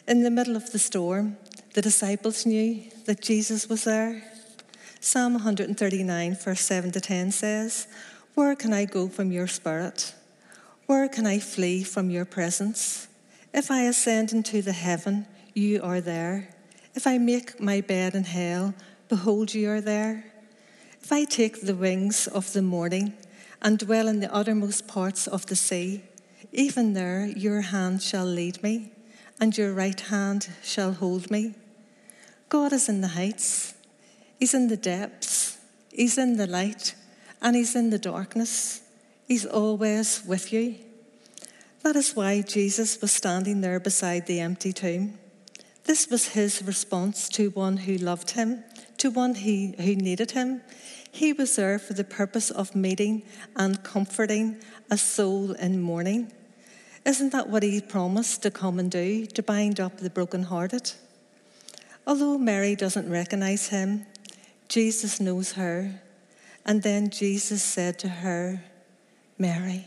In 0.07 0.23
the 0.23 0.31
middle 0.31 0.57
of 0.57 0.73
the 0.73 0.79
storm, 0.79 1.37
the 1.75 1.83
disciples 1.83 2.47
knew 2.47 2.91
that 3.07 3.21
Jesus 3.21 3.69
was 3.69 3.85
there. 3.85 4.23
Psalm 5.01 5.35
139, 5.35 6.35
verse 6.37 6.61
7 6.61 6.91
to 6.93 7.01
10 7.01 7.33
says, 7.33 7.87
Where 8.35 8.57
can 8.57 8.73
I 8.73 8.85
go 8.85 9.09
from 9.09 9.33
your 9.33 9.47
spirit? 9.47 10.15
Where 10.87 11.09
can 11.09 11.27
I 11.27 11.39
flee 11.39 11.83
from 11.83 12.11
your 12.11 12.25
presence? 12.25 13.09
If 13.53 13.71
I 13.71 13.83
ascend 13.83 14.33
into 14.33 14.63
the 14.63 14.73
heaven, 14.73 15.27
you 15.55 15.83
are 15.83 16.01
there. 16.01 16.49
If 16.95 17.07
I 17.07 17.19
make 17.19 17.61
my 17.61 17.81
bed 17.81 18.15
in 18.15 18.25
hell, 18.25 18.75
behold, 19.09 19.55
you 19.55 19.71
are 19.71 19.81
there. 19.81 20.25
If 21.03 21.13
I 21.13 21.25
take 21.25 21.61
the 21.61 21.75
wings 21.75 22.27
of 22.27 22.53
the 22.53 22.63
morning 22.63 23.15
and 23.63 23.79
dwell 23.79 24.09
in 24.09 24.21
the 24.21 24.33
uttermost 24.35 24.87
parts 24.87 25.27
of 25.27 25.47
the 25.47 25.57
sea, 25.57 26.03
even 26.53 26.93
there 26.93 27.27
your 27.27 27.61
hand 27.61 28.03
shall 28.03 28.27
lead 28.27 28.63
me, 28.63 28.93
and 29.41 29.57
your 29.57 29.73
right 29.73 30.01
hand 30.01 30.49
shall 30.63 30.93
hold 30.93 31.31
me. 31.31 31.55
God 32.49 32.73
is 32.73 32.89
in 32.89 33.01
the 33.01 33.09
heights, 33.09 33.75
He's 34.39 34.55
in 34.55 34.69
the 34.69 34.77
depths, 34.77 35.59
He's 35.91 36.19
in 36.19 36.37
the 36.37 36.47
light, 36.47 36.95
and 37.41 37.57
He's 37.57 37.75
in 37.75 37.91
the 37.91 37.99
darkness. 37.99 38.83
He's 39.27 39.47
always 39.47 40.23
with 40.27 40.53
you. 40.53 40.77
That 41.83 41.97
is 41.97 42.17
why 42.17 42.43
Jesus 42.43 43.01
was 43.01 43.13
standing 43.13 43.61
there 43.61 43.81
beside 43.81 44.27
the 44.27 44.41
empty 44.41 44.73
tomb. 44.73 45.19
This 45.85 46.09
was 46.09 46.29
his 46.29 46.63
response 46.63 47.29
to 47.31 47.51
one 47.51 47.77
who 47.77 47.99
loved 47.99 48.31
him, 48.31 48.65
to 48.99 49.11
one 49.11 49.35
he, 49.35 49.75
who 49.79 49.95
needed 49.95 50.31
him. 50.31 50.63
He 51.15 51.33
was 51.33 51.55
there 51.55 51.79
for 51.79 51.93
the 51.93 52.03
purpose 52.03 52.51
of 52.51 52.75
meeting 52.75 53.23
and 53.55 53.85
comforting 53.85 54.57
a 54.91 54.99
soul 54.99 55.53
in 55.53 55.81
mourning. 55.81 56.33
Isn't 57.07 57.31
that 57.31 57.49
what 57.49 57.63
he 57.63 57.81
promised 57.81 58.43
to 58.43 58.51
come 58.51 58.81
and 58.81 58.91
do, 58.91 59.25
to 59.27 59.41
bind 59.41 59.79
up 59.79 59.99
the 59.99 60.11
brokenhearted? 60.11 60.91
Although 62.05 62.37
Mary 62.37 62.75
doesn't 62.75 63.09
recognize 63.09 63.69
him, 63.69 64.07
Jesus 64.67 65.21
knows 65.21 65.53
her. 65.53 66.01
And 66.67 66.83
then 66.83 67.11
Jesus 67.11 67.63
said 67.63 67.97
to 68.01 68.09
her, 68.09 68.65
Mary. 69.39 69.85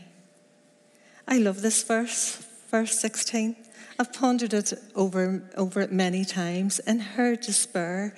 I 1.28 1.40
love 1.40 1.62
this 1.62 1.84
verse, 1.84 2.38
verse 2.72 2.98
16. 2.98 3.58
I've 4.00 4.14
pondered 4.14 4.54
it 4.54 4.74
over, 4.96 5.44
over 5.58 5.82
it 5.82 5.92
many 5.92 6.24
times. 6.24 6.80
In 6.80 7.00
her 7.00 7.36
despair, 7.36 8.16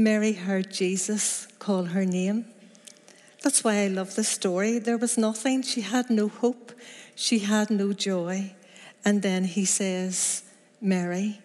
Mary 0.00 0.32
heard 0.32 0.72
Jesus 0.72 1.46
call 1.58 1.84
her 1.84 2.06
name. 2.06 2.46
That's 3.42 3.62
why 3.62 3.84
I 3.84 3.88
love 3.88 4.14
this 4.14 4.30
story. 4.30 4.78
There 4.78 4.96
was 4.96 5.18
nothing. 5.18 5.60
She 5.60 5.82
had 5.82 6.08
no 6.08 6.28
hope. 6.28 6.72
She 7.14 7.40
had 7.40 7.68
no 7.68 7.92
joy. 7.92 8.54
And 9.04 9.20
then 9.20 9.44
he 9.44 9.66
says, 9.66 10.42
Mary. 10.80 11.40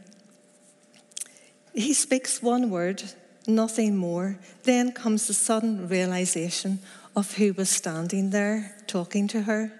He 1.73 1.93
speaks 1.93 2.41
one 2.41 2.69
word, 2.69 3.03
nothing 3.45 3.97
more. 3.97 4.39
Then 4.63 4.93
comes 4.93 5.27
the 5.27 5.33
sudden 5.33 5.89
realization 5.89 6.79
of 7.13 7.33
who 7.33 7.51
was 7.51 7.69
standing 7.69 8.29
there 8.29 8.77
talking 8.87 9.27
to 9.29 9.41
her. 9.41 9.73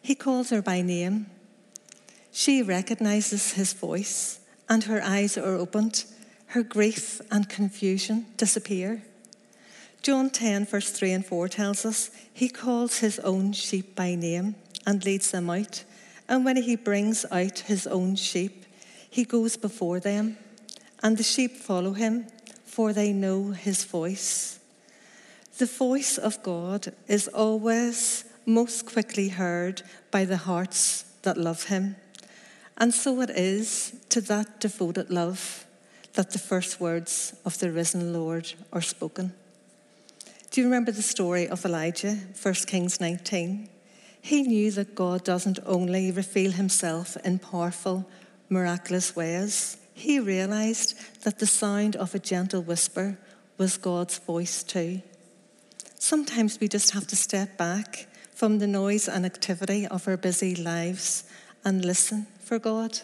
He 0.00 0.14
calls 0.14 0.48
her 0.48 0.62
by 0.62 0.80
name. 0.80 1.26
She 2.32 2.62
recognizes 2.62 3.52
his 3.52 3.74
voice, 3.74 4.40
and 4.70 4.84
her 4.84 5.02
eyes 5.02 5.36
are 5.36 5.54
opened. 5.54 6.04
Her 6.50 6.64
grief 6.64 7.20
and 7.30 7.48
confusion 7.48 8.26
disappear. 8.36 9.04
John 10.02 10.30
10, 10.30 10.66
verse 10.66 10.90
3 10.90 11.12
and 11.12 11.24
4 11.24 11.48
tells 11.48 11.86
us 11.86 12.10
he 12.34 12.48
calls 12.48 12.98
his 12.98 13.20
own 13.20 13.52
sheep 13.52 13.94
by 13.94 14.16
name 14.16 14.56
and 14.84 15.04
leads 15.04 15.30
them 15.30 15.48
out. 15.48 15.84
And 16.28 16.44
when 16.44 16.56
he 16.56 16.74
brings 16.74 17.24
out 17.30 17.60
his 17.60 17.86
own 17.86 18.16
sheep, 18.16 18.64
he 19.08 19.22
goes 19.22 19.56
before 19.56 20.00
them 20.00 20.38
and 21.04 21.16
the 21.16 21.22
sheep 21.22 21.56
follow 21.56 21.92
him, 21.92 22.26
for 22.64 22.92
they 22.92 23.12
know 23.12 23.52
his 23.52 23.84
voice. 23.84 24.58
The 25.58 25.66
voice 25.66 26.18
of 26.18 26.42
God 26.42 26.92
is 27.06 27.28
always 27.28 28.24
most 28.44 28.86
quickly 28.86 29.28
heard 29.28 29.82
by 30.10 30.24
the 30.24 30.38
hearts 30.38 31.04
that 31.22 31.38
love 31.38 31.66
him. 31.66 31.94
And 32.76 32.92
so 32.92 33.20
it 33.20 33.30
is 33.30 33.94
to 34.08 34.20
that 34.22 34.58
devoted 34.58 35.10
love 35.10 35.64
that 36.14 36.30
the 36.30 36.38
first 36.38 36.80
words 36.80 37.34
of 37.44 37.58
the 37.58 37.70
risen 37.70 38.12
Lord 38.12 38.52
are 38.72 38.82
spoken. 38.82 39.32
Do 40.50 40.60
you 40.60 40.66
remember 40.66 40.92
the 40.92 41.02
story 41.02 41.48
of 41.48 41.64
Elijah, 41.64 42.16
1 42.42 42.54
Kings 42.66 43.00
19? 43.00 43.68
He 44.22 44.42
knew 44.42 44.70
that 44.72 44.94
God 44.94 45.24
doesn't 45.24 45.60
only 45.64 46.10
reveal 46.10 46.52
himself 46.52 47.16
in 47.24 47.38
powerful, 47.38 48.08
miraculous 48.48 49.14
ways, 49.14 49.78
he 50.00 50.18
realized 50.18 50.94
that 51.24 51.38
the 51.38 51.46
sound 51.46 51.94
of 51.96 52.14
a 52.14 52.18
gentle 52.18 52.62
whisper 52.62 53.18
was 53.58 53.76
God's 53.76 54.18
voice 54.18 54.62
too. 54.62 55.02
Sometimes 55.98 56.58
we 56.58 56.68
just 56.68 56.92
have 56.92 57.06
to 57.08 57.16
step 57.16 57.58
back 57.58 58.06
from 58.34 58.58
the 58.58 58.66
noise 58.66 59.08
and 59.08 59.26
activity 59.26 59.86
of 59.86 60.08
our 60.08 60.16
busy 60.16 60.56
lives 60.56 61.24
and 61.66 61.84
listen 61.84 62.26
for 62.42 62.58
God. 62.58 63.00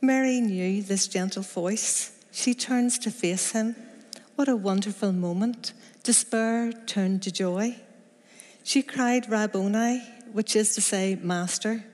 Mary 0.00 0.40
knew 0.40 0.82
this 0.82 1.08
gentle 1.08 1.42
voice. 1.42 2.12
She 2.32 2.54
turns 2.54 2.98
to 3.00 3.10
face 3.10 3.52
him. 3.52 3.76
What 4.36 4.48
a 4.48 4.56
wonderful 4.56 5.12
moment. 5.12 5.72
Despair 6.02 6.72
turned 6.72 7.22
to 7.22 7.32
joy. 7.32 7.76
She 8.64 8.82
cried, 8.82 9.28
Rabboni, 9.28 10.02
which 10.32 10.56
is 10.56 10.74
to 10.74 10.80
say, 10.80 11.18
Master. 11.20 11.84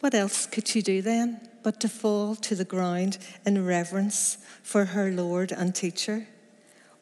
What 0.00 0.14
else 0.14 0.46
could 0.46 0.68
she 0.68 0.80
do 0.82 1.02
then? 1.02 1.40
but 1.64 1.80
to 1.80 1.88
fall 1.88 2.36
to 2.36 2.54
the 2.54 2.64
ground 2.64 3.18
in 3.44 3.64
reverence 3.64 4.38
for 4.62 4.84
her 4.84 5.10
Lord 5.10 5.50
and 5.50 5.74
teacher. 5.74 6.28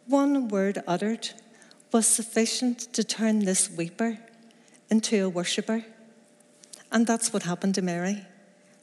One 0.07 0.49
word 0.49 0.83
uttered 0.87 1.31
was 1.93 2.07
sufficient 2.07 2.79
to 2.95 3.05
turn 3.05 3.41
this 3.41 3.69
weeper 3.69 4.19
into 4.89 5.25
a 5.25 5.29
worshipper. 5.29 5.85
And 6.91 7.07
that's 7.07 7.33
what 7.33 7.43
happened 7.43 7.75
to 7.75 7.83
Mary. 7.83 8.25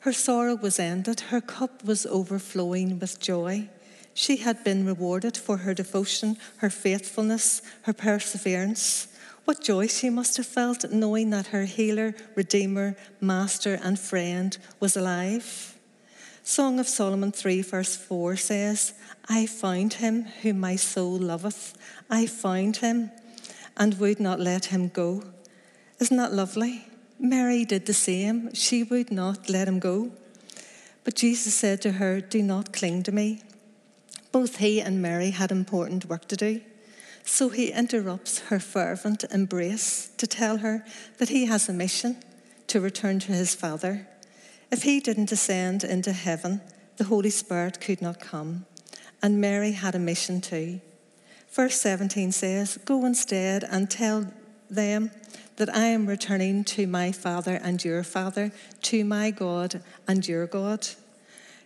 Her 0.02 0.14
sorrow 0.14 0.56
was 0.56 0.80
ended, 0.80 1.20
her 1.20 1.42
cup 1.42 1.84
was 1.84 2.06
overflowing 2.06 3.00
with 3.00 3.20
joy. 3.20 3.70
She 4.14 4.38
had 4.38 4.64
been 4.64 4.86
rewarded 4.86 5.36
for 5.36 5.58
her 5.58 5.74
devotion, 5.74 6.38
her 6.58 6.70
faithfulness, 6.70 7.62
her 7.84 7.94
perseverance. 7.94 9.08
What 9.46 9.62
joy 9.62 9.88
she 9.88 10.10
must 10.10 10.38
have 10.38 10.46
felt 10.46 10.92
knowing 10.92 11.32
that 11.32 11.48
her 11.48 11.66
healer, 11.66 12.16
redeemer, 12.36 12.96
master, 13.20 13.80
and 13.82 14.00
friend 14.00 14.58
was 14.80 14.96
alive. 14.96 15.78
Song 16.44 16.80
of 16.80 16.88
Solomon 16.88 17.32
3, 17.32 17.62
verse 17.62 17.96
4 17.96 18.36
says, 18.36 18.94
I 19.28 19.46
found 19.46 19.94
him 19.94 20.24
whom 20.42 20.60
my 20.60 20.76
soul 20.76 21.18
loveth. 21.18 21.78
I 22.10 22.26
found 22.26 22.78
him 22.78 23.12
and 23.78 24.00
would 24.00 24.20
not 24.20 24.40
let 24.40 24.66
him 24.66 24.88
go. 24.90 25.24
Isn't 26.00 26.18
that 26.18 26.34
lovely? 26.34 26.89
Mary 27.20 27.66
did 27.66 27.86
the 27.86 27.94
same. 27.94 28.54
She 28.54 28.84
would 28.84 29.12
not 29.12 29.50
let 29.50 29.68
him 29.68 29.80
go. 29.80 30.12
But 31.04 31.16
Jesus 31.16 31.54
said 31.54 31.82
to 31.82 31.94
her, 31.94 32.22
Do 32.22 32.42
not 32.42 32.72
cling 32.72 33.04
to 33.04 33.12
me. 33.12 33.42
Both 34.32 34.58
he 34.58 34.80
and 34.80 35.02
Mary 35.02 35.32
had 35.32 35.52
important 35.52 36.06
work 36.06 36.28
to 36.30 36.38
do. 36.38 36.62
So 37.26 37.50
he 37.50 37.72
interrupts 37.72 38.40
her 38.50 38.60
fervent 38.60 39.26
embrace 39.32 40.12
to 40.18 40.28
tell 40.28 40.58
her 40.58 40.86
that 41.18 41.30
he 41.30 41.46
has 41.46 41.68
a 41.68 41.74
mission 41.74 42.18
to 42.68 42.80
return 42.80 43.20
to 43.20 43.32
his 43.34 43.54
Father. 43.54 44.08
If 44.72 44.84
he 44.84 45.00
didn't 45.00 45.30
descend 45.30 45.84
into 45.84 46.14
heaven, 46.14 46.62
the 46.98 47.06
Holy 47.06 47.30
Spirit 47.30 47.82
could 47.82 48.02
not 48.02 48.20
come. 48.20 48.66
And 49.22 49.42
Mary 49.42 49.74
had 49.74 49.96
a 49.96 50.00
mission 50.00 50.42
too. 50.42 50.80
Verse 51.52 51.82
17 51.82 52.32
says, 52.32 52.78
Go 52.86 53.06
instead 53.06 53.64
and 53.64 53.90
tell 53.90 54.32
them 54.70 55.12
that 55.60 55.76
I 55.76 55.88
am 55.88 56.06
returning 56.06 56.64
to 56.64 56.88
my 56.88 57.12
Father 57.12 57.60
and 57.62 57.84
your 57.84 58.02
Father, 58.02 58.54
to 58.84 59.04
my 59.04 59.30
God 59.30 59.84
and 60.08 60.26
your 60.26 60.48
God. 60.48 60.88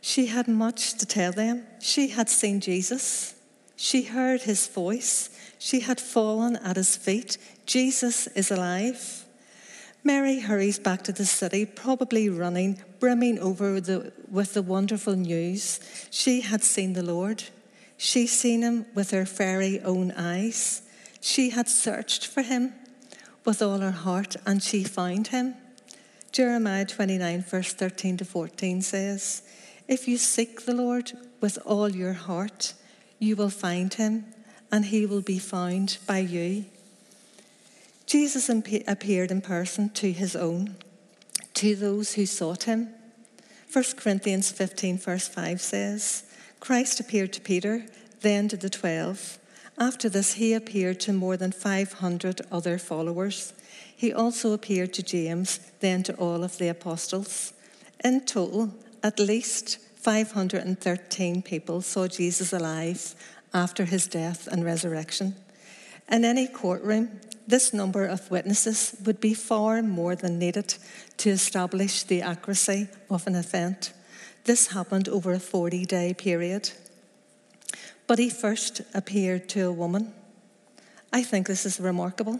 She 0.01 0.25
had 0.25 0.47
much 0.47 0.95
to 0.95 1.05
tell 1.05 1.31
them. 1.31 1.63
She 1.79 2.07
had 2.07 2.27
seen 2.27 2.59
Jesus. 2.59 3.35
She 3.75 4.01
heard 4.01 4.41
his 4.41 4.67
voice. 4.67 5.29
She 5.59 5.81
had 5.81 6.01
fallen 6.01 6.55
at 6.55 6.75
his 6.75 6.97
feet. 6.97 7.37
Jesus 7.67 8.25
is 8.27 8.49
alive. 8.49 9.25
Mary 10.03 10.39
hurries 10.39 10.79
back 10.79 11.03
to 11.03 11.11
the 11.11 11.25
city, 11.25 11.63
probably 11.63 12.29
running, 12.29 12.81
brimming 12.99 13.37
over 13.37 13.79
the, 13.79 14.11
with 14.29 14.55
the 14.55 14.63
wonderful 14.63 15.15
news. 15.15 15.79
She 16.09 16.41
had 16.41 16.63
seen 16.63 16.93
the 16.93 17.03
Lord. 17.03 17.43
She 17.97 18.25
seen 18.25 18.63
him 18.63 18.87
with 18.95 19.11
her 19.11 19.23
very 19.23 19.79
own 19.81 20.11
eyes. 20.13 20.81
She 21.21 21.51
had 21.51 21.69
searched 21.69 22.25
for 22.25 22.41
him 22.41 22.73
with 23.45 23.61
all 23.61 23.79
her 23.79 23.91
heart, 23.91 24.35
and 24.45 24.61
she 24.61 24.83
found 24.83 25.27
him. 25.27 25.55
Jeremiah 26.31 26.85
29, 26.85 27.43
verse 27.43 27.73
13 27.73 28.17
to 28.17 28.25
14 28.25 28.81
says, 28.81 29.43
if 29.87 30.07
you 30.07 30.17
seek 30.17 30.65
the 30.65 30.73
Lord 30.73 31.11
with 31.41 31.59
all 31.65 31.89
your 31.89 32.13
heart, 32.13 32.73
you 33.19 33.35
will 33.35 33.49
find 33.49 33.93
him 33.93 34.25
and 34.71 34.85
he 34.85 35.05
will 35.05 35.21
be 35.21 35.39
found 35.39 35.97
by 36.07 36.19
you. 36.19 36.65
Jesus 38.05 38.49
appeared 38.49 39.29
in 39.29 39.41
person 39.41 39.89
to 39.91 40.11
his 40.11 40.35
own, 40.35 40.75
to 41.53 41.75
those 41.75 42.13
who 42.13 42.25
sought 42.25 42.63
him. 42.63 42.89
1 43.71 43.83
Corinthians 43.97 44.51
15, 44.51 44.97
verse 44.97 45.27
5 45.27 45.61
says, 45.61 46.23
Christ 46.59 46.99
appeared 46.99 47.33
to 47.33 47.41
Peter, 47.41 47.85
then 48.21 48.47
to 48.47 48.57
the 48.57 48.69
twelve. 48.69 49.37
After 49.77 50.07
this, 50.09 50.33
he 50.33 50.53
appeared 50.53 50.99
to 51.01 51.13
more 51.13 51.37
than 51.37 51.51
500 51.51 52.41
other 52.51 52.77
followers. 52.77 53.53
He 53.95 54.13
also 54.13 54.53
appeared 54.53 54.93
to 54.93 55.03
James, 55.03 55.59
then 55.79 56.03
to 56.03 56.13
all 56.15 56.43
of 56.43 56.57
the 56.57 56.67
apostles. 56.67 57.53
In 58.03 58.21
total, 58.21 58.73
at 59.01 59.19
least 59.19 59.79
513 59.95 61.41
people 61.41 61.81
saw 61.81 62.07
Jesus 62.07 62.53
alive 62.53 63.15
after 63.53 63.85
his 63.85 64.07
death 64.07 64.47
and 64.47 64.65
resurrection. 64.65 65.35
In 66.09 66.25
any 66.25 66.47
courtroom, 66.47 67.19
this 67.47 67.73
number 67.73 68.05
of 68.05 68.29
witnesses 68.29 68.95
would 69.05 69.19
be 69.19 69.33
far 69.33 69.81
more 69.81 70.15
than 70.15 70.39
needed 70.39 70.75
to 71.17 71.29
establish 71.29 72.03
the 72.03 72.21
accuracy 72.21 72.87
of 73.09 73.27
an 73.27 73.35
event. 73.35 73.93
This 74.45 74.67
happened 74.67 75.07
over 75.09 75.31
a 75.33 75.39
40 75.39 75.85
day 75.85 76.13
period. 76.13 76.71
But 78.07 78.19
he 78.19 78.29
first 78.29 78.81
appeared 78.93 79.47
to 79.49 79.67
a 79.67 79.71
woman. 79.71 80.13
I 81.11 81.23
think 81.23 81.47
this 81.47 81.65
is 81.65 81.79
remarkable. 81.79 82.39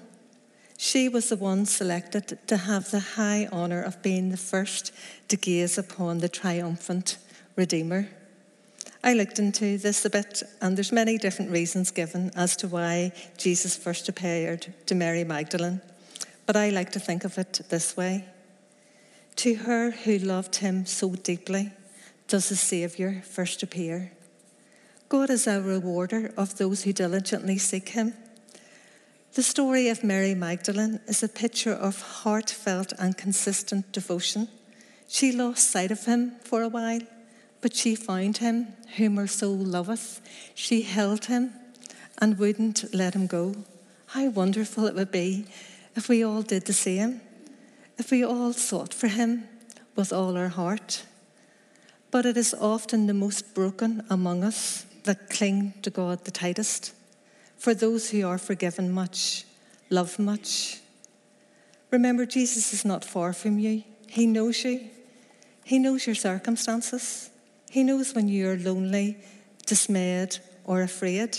She 0.78 1.08
was 1.08 1.30
the 1.30 1.38
one 1.38 1.66
selected 1.66 2.40
to 2.48 2.58
have 2.58 2.92
the 2.92 3.00
high 3.00 3.48
honour 3.52 3.82
of 3.82 4.02
being 4.02 4.30
the 4.30 4.38
first 4.38 4.92
to 5.30 5.38
gaze 5.38 5.78
upon 5.78 6.18
the 6.18 6.30
triumphant 6.30 7.18
Redeemer. 7.56 8.10
I 9.04 9.14
looked 9.14 9.38
into 9.38 9.78
this 9.78 10.06
a 10.06 10.10
bit, 10.10 10.44
and 10.62 10.76
there's 10.76 10.92
many 10.92 11.18
different 11.18 11.52
reasons 11.52 11.92
given 11.92 12.32
as 12.36 12.56
to 12.58 12.68
why 12.68 13.12
Jesus 13.38 13.76
first 13.76 14.10
appeared 14.10 14.74
to 14.86 14.96
Mary 14.96 15.24
Magdalene, 15.24 15.82
but 16.46 16.56
I 16.56 16.70
like 16.70 16.92
to 16.94 17.00
think 17.00 17.24
of 17.24 17.38
it 17.38 17.62
this 17.70 17.96
way. 17.96 18.26
To 19.38 19.56
her 19.56 19.92
who 19.92 20.18
loved 20.20 20.56
him 20.58 20.86
so 20.86 21.16
deeply 21.16 21.72
does 22.28 22.50
the 22.50 22.56
Saviour 22.56 23.22
first 23.26 23.62
appear. 23.62 24.12
God 25.14 25.30
is 25.30 25.46
a 25.46 25.62
rewarder 25.62 26.34
of 26.36 26.58
those 26.58 26.82
who 26.82 26.92
diligently 26.92 27.60
seek 27.60 27.90
him. 27.90 28.16
The 29.36 29.44
story 29.44 29.88
of 29.90 30.04
Mary 30.04 30.34
Magdalene 30.34 31.02
is 31.06 31.22
a 31.22 31.30
picture 31.30 31.72
of 31.72 32.02
heartfelt 32.02 32.94
and 32.98 33.16
consistent 33.16 33.92
devotion. 33.92 34.48
She 35.08 35.32
lost 35.32 35.70
sight 35.70 35.92
of 35.92 36.06
him 36.06 36.32
for 36.44 36.64
a 36.64 36.68
while, 36.68 37.02
but 37.62 37.76
she 37.76 37.94
found 37.94 38.38
him, 38.38 38.70
whom 38.98 39.18
her 39.18 39.28
soul 39.28 39.56
loveth. 39.56 40.20
She 40.56 40.82
held 40.82 41.26
him 41.26 41.54
and 42.18 42.40
wouldn't 42.40 42.92
let 42.92 43.14
him 43.14 43.28
go. 43.28 43.54
How 44.08 44.30
wonderful 44.30 44.88
it 44.88 44.96
would 44.96 45.12
be 45.12 45.46
if 45.96 46.10
we 46.10 46.24
all 46.24 46.42
did 46.42 46.66
the 46.66 46.74
same, 46.74 47.22
if 48.00 48.10
we 48.10 48.26
all 48.26 48.52
sought 48.52 48.96
for 48.96 49.10
him 49.10 49.48
with 49.96 50.12
all 50.12 50.36
our 50.36 50.50
heart. 50.50 51.06
But 52.10 52.26
it 52.26 52.36
is 52.36 52.56
often 52.56 53.06
the 53.06 53.14
most 53.14 53.54
broken 53.54 54.04
among 54.10 54.44
us 54.44 54.88
that 55.04 55.30
cling 55.30 55.74
to 55.82 55.90
God 55.90 56.26
the 56.26 56.32
tightest 56.32 56.94
for 57.58 57.74
those 57.74 58.10
who 58.10 58.28
are 58.28 58.38
forgiven 58.38 58.92
much, 58.92 59.46
love 59.90 60.20
much. 60.20 60.82
Remember, 61.92 62.26
Jesus 62.26 62.74
is 62.74 62.84
not 62.84 63.06
far 63.06 63.32
from 63.32 63.58
you. 63.58 63.84
He 64.08 64.28
knows 64.28 64.66
you. 64.66 64.90
He 65.64 65.80
knows 65.80 66.06
your 66.06 66.16
circumstances. 66.16 67.30
He 67.70 67.84
knows 67.84 68.14
when 68.14 68.28
you 68.28 68.50
are 68.50 68.58
lonely, 68.58 69.18
dismayed, 69.66 70.40
or 70.66 70.82
afraid. 70.82 71.38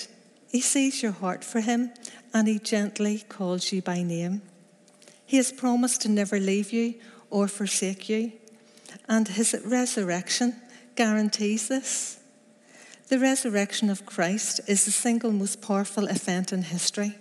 He 0.50 0.60
sees 0.60 1.02
your 1.02 1.12
heart 1.12 1.44
for 1.44 1.60
Him 1.60 1.92
and 2.32 2.48
He 2.48 2.58
gently 2.58 3.18
calls 3.28 3.70
you 3.70 3.82
by 3.82 4.02
name. 4.02 4.40
He 5.26 5.36
has 5.36 5.52
promised 5.52 6.02
to 6.02 6.08
never 6.08 6.40
leave 6.40 6.72
you 6.72 6.94
or 7.28 7.48
forsake 7.48 8.08
you, 8.08 8.32
and 9.08 9.28
His 9.28 9.54
resurrection 9.64 10.54
guarantees 10.96 11.68
this. 11.68 12.18
The 13.08 13.18
resurrection 13.18 13.90
of 13.90 14.06
Christ 14.06 14.62
is 14.66 14.86
the 14.86 14.90
single 14.90 15.30
most 15.30 15.60
powerful 15.60 16.06
event 16.06 16.54
in 16.54 16.62
history. 16.62 17.16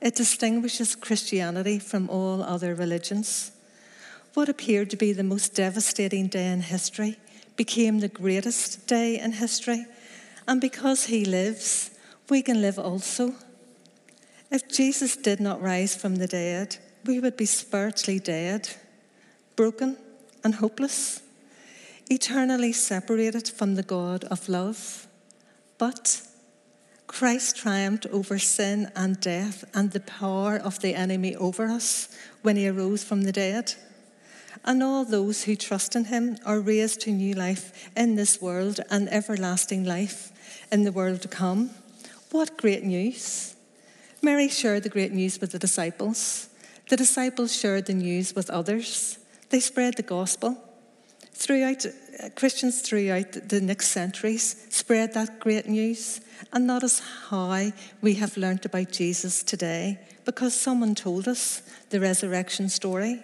It 0.00 0.14
distinguishes 0.14 0.94
Christianity 0.94 1.80
from 1.80 2.08
all 2.08 2.40
other 2.40 2.72
religions. 2.72 3.50
What 4.34 4.48
appeared 4.48 4.90
to 4.90 4.96
be 4.96 5.12
the 5.12 5.24
most 5.24 5.54
devastating 5.54 6.28
day 6.28 6.46
in 6.46 6.60
history 6.60 7.16
became 7.56 7.98
the 7.98 8.08
greatest 8.08 8.86
day 8.86 9.18
in 9.18 9.32
history. 9.32 9.86
And 10.46 10.60
because 10.60 11.06
he 11.06 11.24
lives, 11.24 11.90
we 12.28 12.40
can 12.40 12.60
live 12.60 12.78
also. 12.78 13.34
If 14.52 14.68
Jesus 14.68 15.16
did 15.16 15.40
not 15.40 15.60
rise 15.60 15.96
from 15.96 16.16
the 16.16 16.28
dead, 16.28 16.76
we 17.04 17.18
would 17.18 17.36
be 17.36 17.46
spiritually 17.46 18.20
dead, 18.20 18.68
broken, 19.56 19.96
and 20.44 20.54
hopeless, 20.54 21.22
eternally 22.08 22.72
separated 22.72 23.48
from 23.48 23.74
the 23.74 23.82
God 23.82 24.22
of 24.24 24.48
love. 24.48 25.08
But 25.78 26.22
Christ 27.06 27.56
triumphed 27.56 28.06
over 28.06 28.38
sin 28.38 28.90
and 28.96 29.20
death 29.20 29.64
and 29.74 29.90
the 29.90 30.00
power 30.00 30.56
of 30.56 30.80
the 30.80 30.94
enemy 30.94 31.36
over 31.36 31.66
us 31.66 32.08
when 32.42 32.56
he 32.56 32.68
arose 32.68 33.04
from 33.04 33.22
the 33.22 33.32
dead. 33.32 33.74
And 34.64 34.82
all 34.82 35.04
those 35.04 35.44
who 35.44 35.56
trust 35.56 35.94
in 35.94 36.06
him 36.06 36.38
are 36.44 36.60
raised 36.60 37.02
to 37.02 37.10
new 37.10 37.34
life 37.34 37.88
in 37.96 38.14
this 38.14 38.40
world 38.40 38.80
and 38.90 39.08
everlasting 39.12 39.84
life 39.84 40.32
in 40.72 40.84
the 40.84 40.92
world 40.92 41.22
to 41.22 41.28
come. 41.28 41.70
What 42.30 42.56
great 42.56 42.82
news! 42.82 43.54
Mary 44.22 44.48
shared 44.48 44.82
the 44.82 44.88
great 44.88 45.12
news 45.12 45.40
with 45.40 45.52
the 45.52 45.58
disciples. 45.58 46.48
The 46.88 46.96
disciples 46.96 47.54
shared 47.54 47.86
the 47.86 47.94
news 47.94 48.34
with 48.34 48.48
others. 48.48 49.18
They 49.50 49.60
spread 49.60 49.96
the 49.96 50.02
gospel. 50.02 50.56
Throughout 51.34 51.84
Christians 52.36 52.80
throughout 52.80 53.48
the 53.48 53.60
next 53.60 53.88
centuries 53.88 54.66
spread 54.70 55.14
that 55.14 55.40
great 55.40 55.66
news, 55.66 56.20
and 56.52 56.70
that 56.70 56.82
is 56.82 57.02
how 57.28 57.72
we 58.00 58.14
have 58.14 58.36
learnt 58.36 58.64
about 58.64 58.92
Jesus 58.92 59.42
today, 59.42 59.98
because 60.24 60.54
someone 60.58 60.94
told 60.94 61.26
us 61.26 61.62
the 61.90 62.00
resurrection 62.00 62.68
story. 62.68 63.22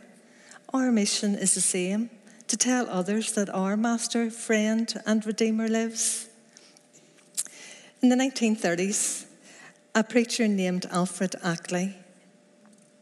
Our 0.75 0.91
mission 0.91 1.37
is 1.37 1.55
the 1.55 1.61
same 1.61 2.11
to 2.49 2.57
tell 2.57 2.91
others 2.91 3.33
that 3.33 3.49
our 3.49 3.77
Master, 3.77 4.29
friend, 4.29 4.93
and 5.07 5.25
Redeemer 5.25 5.69
lives. 5.69 6.29
In 8.03 8.09
the 8.09 8.17
1930s, 8.17 9.27
a 9.95 10.03
preacher 10.03 10.49
named 10.49 10.87
Alfred 10.91 11.37
Ackley 11.45 11.95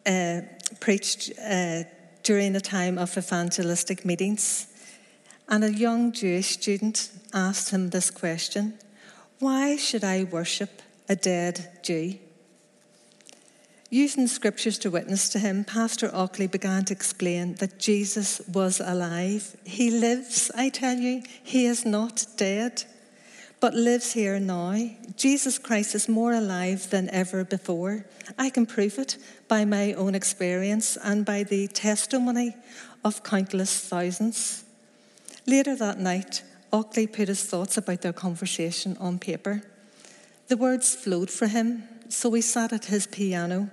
uh, 0.04 0.42
preached 0.80 1.32
uh, 1.38 1.84
during 2.22 2.54
a 2.56 2.60
time 2.60 2.98
of 2.98 3.16
evangelistic 3.16 4.04
meetings, 4.04 4.66
and 5.48 5.64
a 5.64 5.72
young 5.72 6.12
Jewish 6.12 6.48
student 6.48 7.10
asked 7.32 7.70
him 7.70 7.90
this 7.90 8.10
question 8.10 8.74
Why 9.38 9.76
should 9.76 10.04
I 10.04 10.24
worship 10.24 10.82
a 11.08 11.16
dead 11.16 11.80
Jew? 11.82 12.18
Using 13.90 14.26
scriptures 14.26 14.76
to 14.80 14.90
witness 14.90 15.30
to 15.30 15.38
him, 15.38 15.64
Pastor 15.64 16.14
Ackley 16.14 16.46
began 16.46 16.84
to 16.84 16.92
explain 16.92 17.54
that 17.54 17.78
Jesus 17.78 18.42
was 18.52 18.80
alive. 18.80 19.56
He 19.64 19.90
lives, 19.90 20.50
I 20.54 20.68
tell 20.68 20.98
you, 20.98 21.22
he 21.42 21.64
is 21.64 21.86
not 21.86 22.26
dead, 22.36 22.84
but 23.60 23.72
lives 23.72 24.12
here 24.12 24.38
now. 24.38 24.90
Jesus 25.16 25.58
Christ 25.58 25.94
is 25.94 26.06
more 26.06 26.34
alive 26.34 26.90
than 26.90 27.08
ever 27.08 27.44
before. 27.44 28.04
I 28.38 28.50
can 28.50 28.66
prove 28.66 28.98
it 28.98 29.16
by 29.48 29.64
my 29.64 29.94
own 29.94 30.14
experience 30.14 30.98
and 31.02 31.24
by 31.24 31.44
the 31.44 31.66
testimony 31.68 32.54
of 33.02 33.22
countless 33.22 33.80
thousands. 33.80 34.64
Later 35.48 35.74
that 35.76 35.98
night, 35.98 36.42
Ackley 36.74 37.06
put 37.06 37.28
his 37.28 37.42
thoughts 37.42 37.78
about 37.78 38.02
their 38.02 38.12
conversation 38.12 38.98
on 39.00 39.18
paper. 39.18 39.62
The 40.48 40.58
words 40.58 40.94
flowed 40.94 41.30
for 41.30 41.46
him, 41.46 41.84
so 42.10 42.30
he 42.34 42.42
sat 42.42 42.70
at 42.74 42.84
his 42.84 43.06
piano 43.06 43.70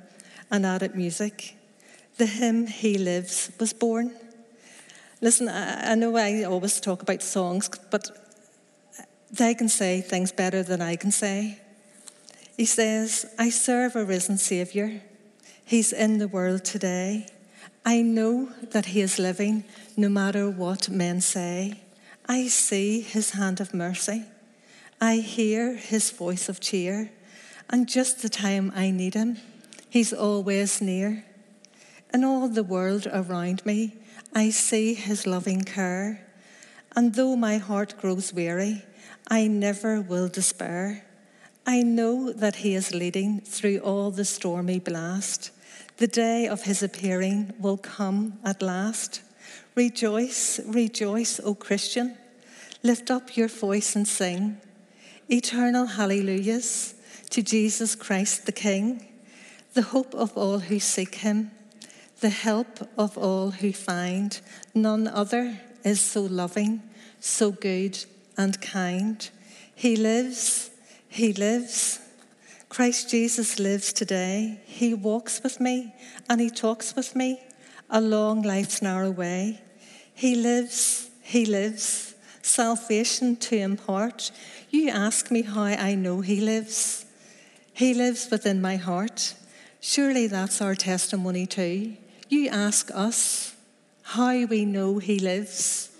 and 0.50 0.66
added 0.66 0.96
music. 0.96 1.58
The 2.18 2.28
hymn 2.28 2.68
He 2.68 2.98
Lives 2.98 3.52
was 3.60 3.74
born. 3.74 4.14
Listen, 5.20 5.50
I 5.50 5.96
know 5.96 6.16
I 6.16 6.44
always 6.44 6.80
talk 6.80 7.02
about 7.02 7.22
songs, 7.22 7.70
but 7.92 8.10
they 9.30 9.54
can 9.54 9.68
say 9.68 10.00
things 10.00 10.32
better 10.32 10.64
than 10.64 10.82
I 10.82 10.96
can 10.96 11.12
say. 11.12 11.60
He 12.56 12.66
says, 12.66 13.26
I 13.38 13.50
serve 13.50 13.98
a 13.98 14.06
risen 14.06 14.38
Saviour. 14.38 15.02
He's 15.66 15.92
in 15.92 16.20
the 16.20 16.30
world 16.30 16.64
today. 16.64 17.28
I 17.84 18.02
know 18.02 18.50
that 18.72 18.86
He 18.86 19.02
is 19.02 19.20
living 19.20 19.66
no 19.97 20.10
matter 20.10 20.49
what 20.49 20.89
men 20.89 21.21
say. 21.21 21.81
I 22.27 22.47
see 22.47 23.01
His 23.01 23.31
hand 23.31 23.62
of 23.62 23.73
mercy. 23.73 24.23
I 24.99 25.17
hear 25.17 25.75
His 25.75 26.12
voice 26.12 26.49
of 26.49 26.60
cheer. 26.60 27.12
And 27.69 27.88
just 27.88 28.21
the 28.21 28.29
time 28.29 28.71
I 28.75 28.91
need 28.91 29.13
Him, 29.13 29.38
He's 29.89 30.13
always 30.13 30.81
near. 30.81 31.25
In 32.13 32.23
all 32.23 32.47
the 32.47 32.63
world 32.63 33.08
around 33.12 33.65
me, 33.65 33.95
I 34.34 34.49
see 34.49 34.93
His 34.93 35.25
loving 35.25 35.63
care. 35.63 36.25
And 36.95 37.13
though 37.15 37.36
my 37.36 37.58
heart 37.58 37.97
grows 37.97 38.34
weary, 38.34 38.84
I 39.27 39.47
never 39.47 40.01
will 40.01 40.27
despair. 40.27 41.03
I 41.65 41.81
know 41.81 42.31
that 42.31 42.58
He 42.58 42.75
is 42.75 42.93
leading 42.93 43.41
through 43.41 43.79
all 43.79 44.12
the 44.12 44.25
stormy 44.25 44.79
blast. 44.79 45.51
The 45.97 46.08
day 46.08 46.47
of 46.47 46.63
His 46.63 46.84
appearing 46.84 47.53
will 47.60 47.77
come 47.77 48.39
at 48.43 48.62
last. 48.62 49.21
Rejoice, 49.76 50.60
rejoice, 50.66 51.40
O 51.44 51.54
Christian. 51.54 52.18
Lift 52.82 53.12
up 53.12 53.36
your 53.36 53.50
voice 53.50 53.96
and 53.96 54.08
sing 54.08 54.58
eternal 55.30 55.86
hallelujahs 55.86 56.94
to 57.32 57.42
Jesus 57.42 57.96
Christ 57.96 58.46
the 58.46 58.52
King 58.52 59.08
the 59.76 59.82
hope 59.82 60.16
of 60.16 60.36
all 60.38 60.60
who 60.60 60.80
seek 60.80 61.16
him, 61.16 61.52
the 62.22 62.30
help 62.30 62.90
of 62.98 63.18
all 63.18 63.52
who 63.52 63.74
find. 63.74 64.40
None 64.74 65.06
other 65.06 65.60
is 65.84 66.00
so 66.00 66.22
loving, 66.22 66.82
so 67.20 67.52
good 67.52 68.06
and 68.38 68.60
kind. 68.62 69.30
He 69.76 69.98
lives, 69.98 70.72
he 71.10 71.34
lives. 71.34 72.00
Christ 72.70 73.10
Jesus 73.10 73.60
lives 73.60 73.92
today. 73.92 74.62
He 74.66 74.94
walks 74.94 75.44
with 75.44 75.60
me 75.60 75.94
and 76.30 76.40
he 76.40 76.50
talks 76.50 76.96
with 76.96 77.14
me 77.14 77.42
along 77.90 78.44
life's 78.44 78.82
narrow 78.82 79.12
way. 79.12 79.60
He 80.15 80.36
lives, 80.36 81.10
he 81.21 81.45
lives. 81.45 82.15
Salvation 82.41 83.36
to 83.38 83.58
impart. 83.58 84.32
You 84.69 84.89
ask 84.89 85.30
me 85.32 85.41
how 85.41 85.63
I 85.63 85.95
know 85.95 86.21
he 86.21 86.41
lives. 86.41 87.06
He 87.73 87.93
lives 87.93 88.30
within 88.32 88.62
my 88.62 88.78
heart. 88.78 89.36
Surely 89.82 90.28
that's 90.28 90.62
our 90.62 90.73
testimony 90.73 91.45
too. 91.45 91.97
You 92.30 92.49
ask 92.49 92.89
us 92.93 93.56
how 94.01 94.45
we 94.45 94.65
know 94.65 94.97
He 94.99 95.19
lives. 95.19 95.91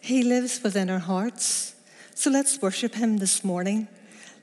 He 0.00 0.22
lives 0.22 0.60
within 0.62 0.90
our 0.90 0.98
hearts. 0.98 1.74
So 2.14 2.30
let's 2.30 2.60
worship 2.60 2.94
Him 2.94 3.18
this 3.18 3.44
morning 3.44 3.88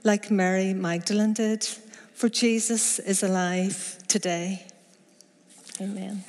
like 0.03 0.31
Mary 0.31 0.73
Magdalene 0.73 1.33
did, 1.33 1.63
for 2.13 2.29
Jesus 2.29 2.99
is 2.99 3.21
alive 3.21 3.97
today. 4.07 4.65
Amen. 5.81 6.23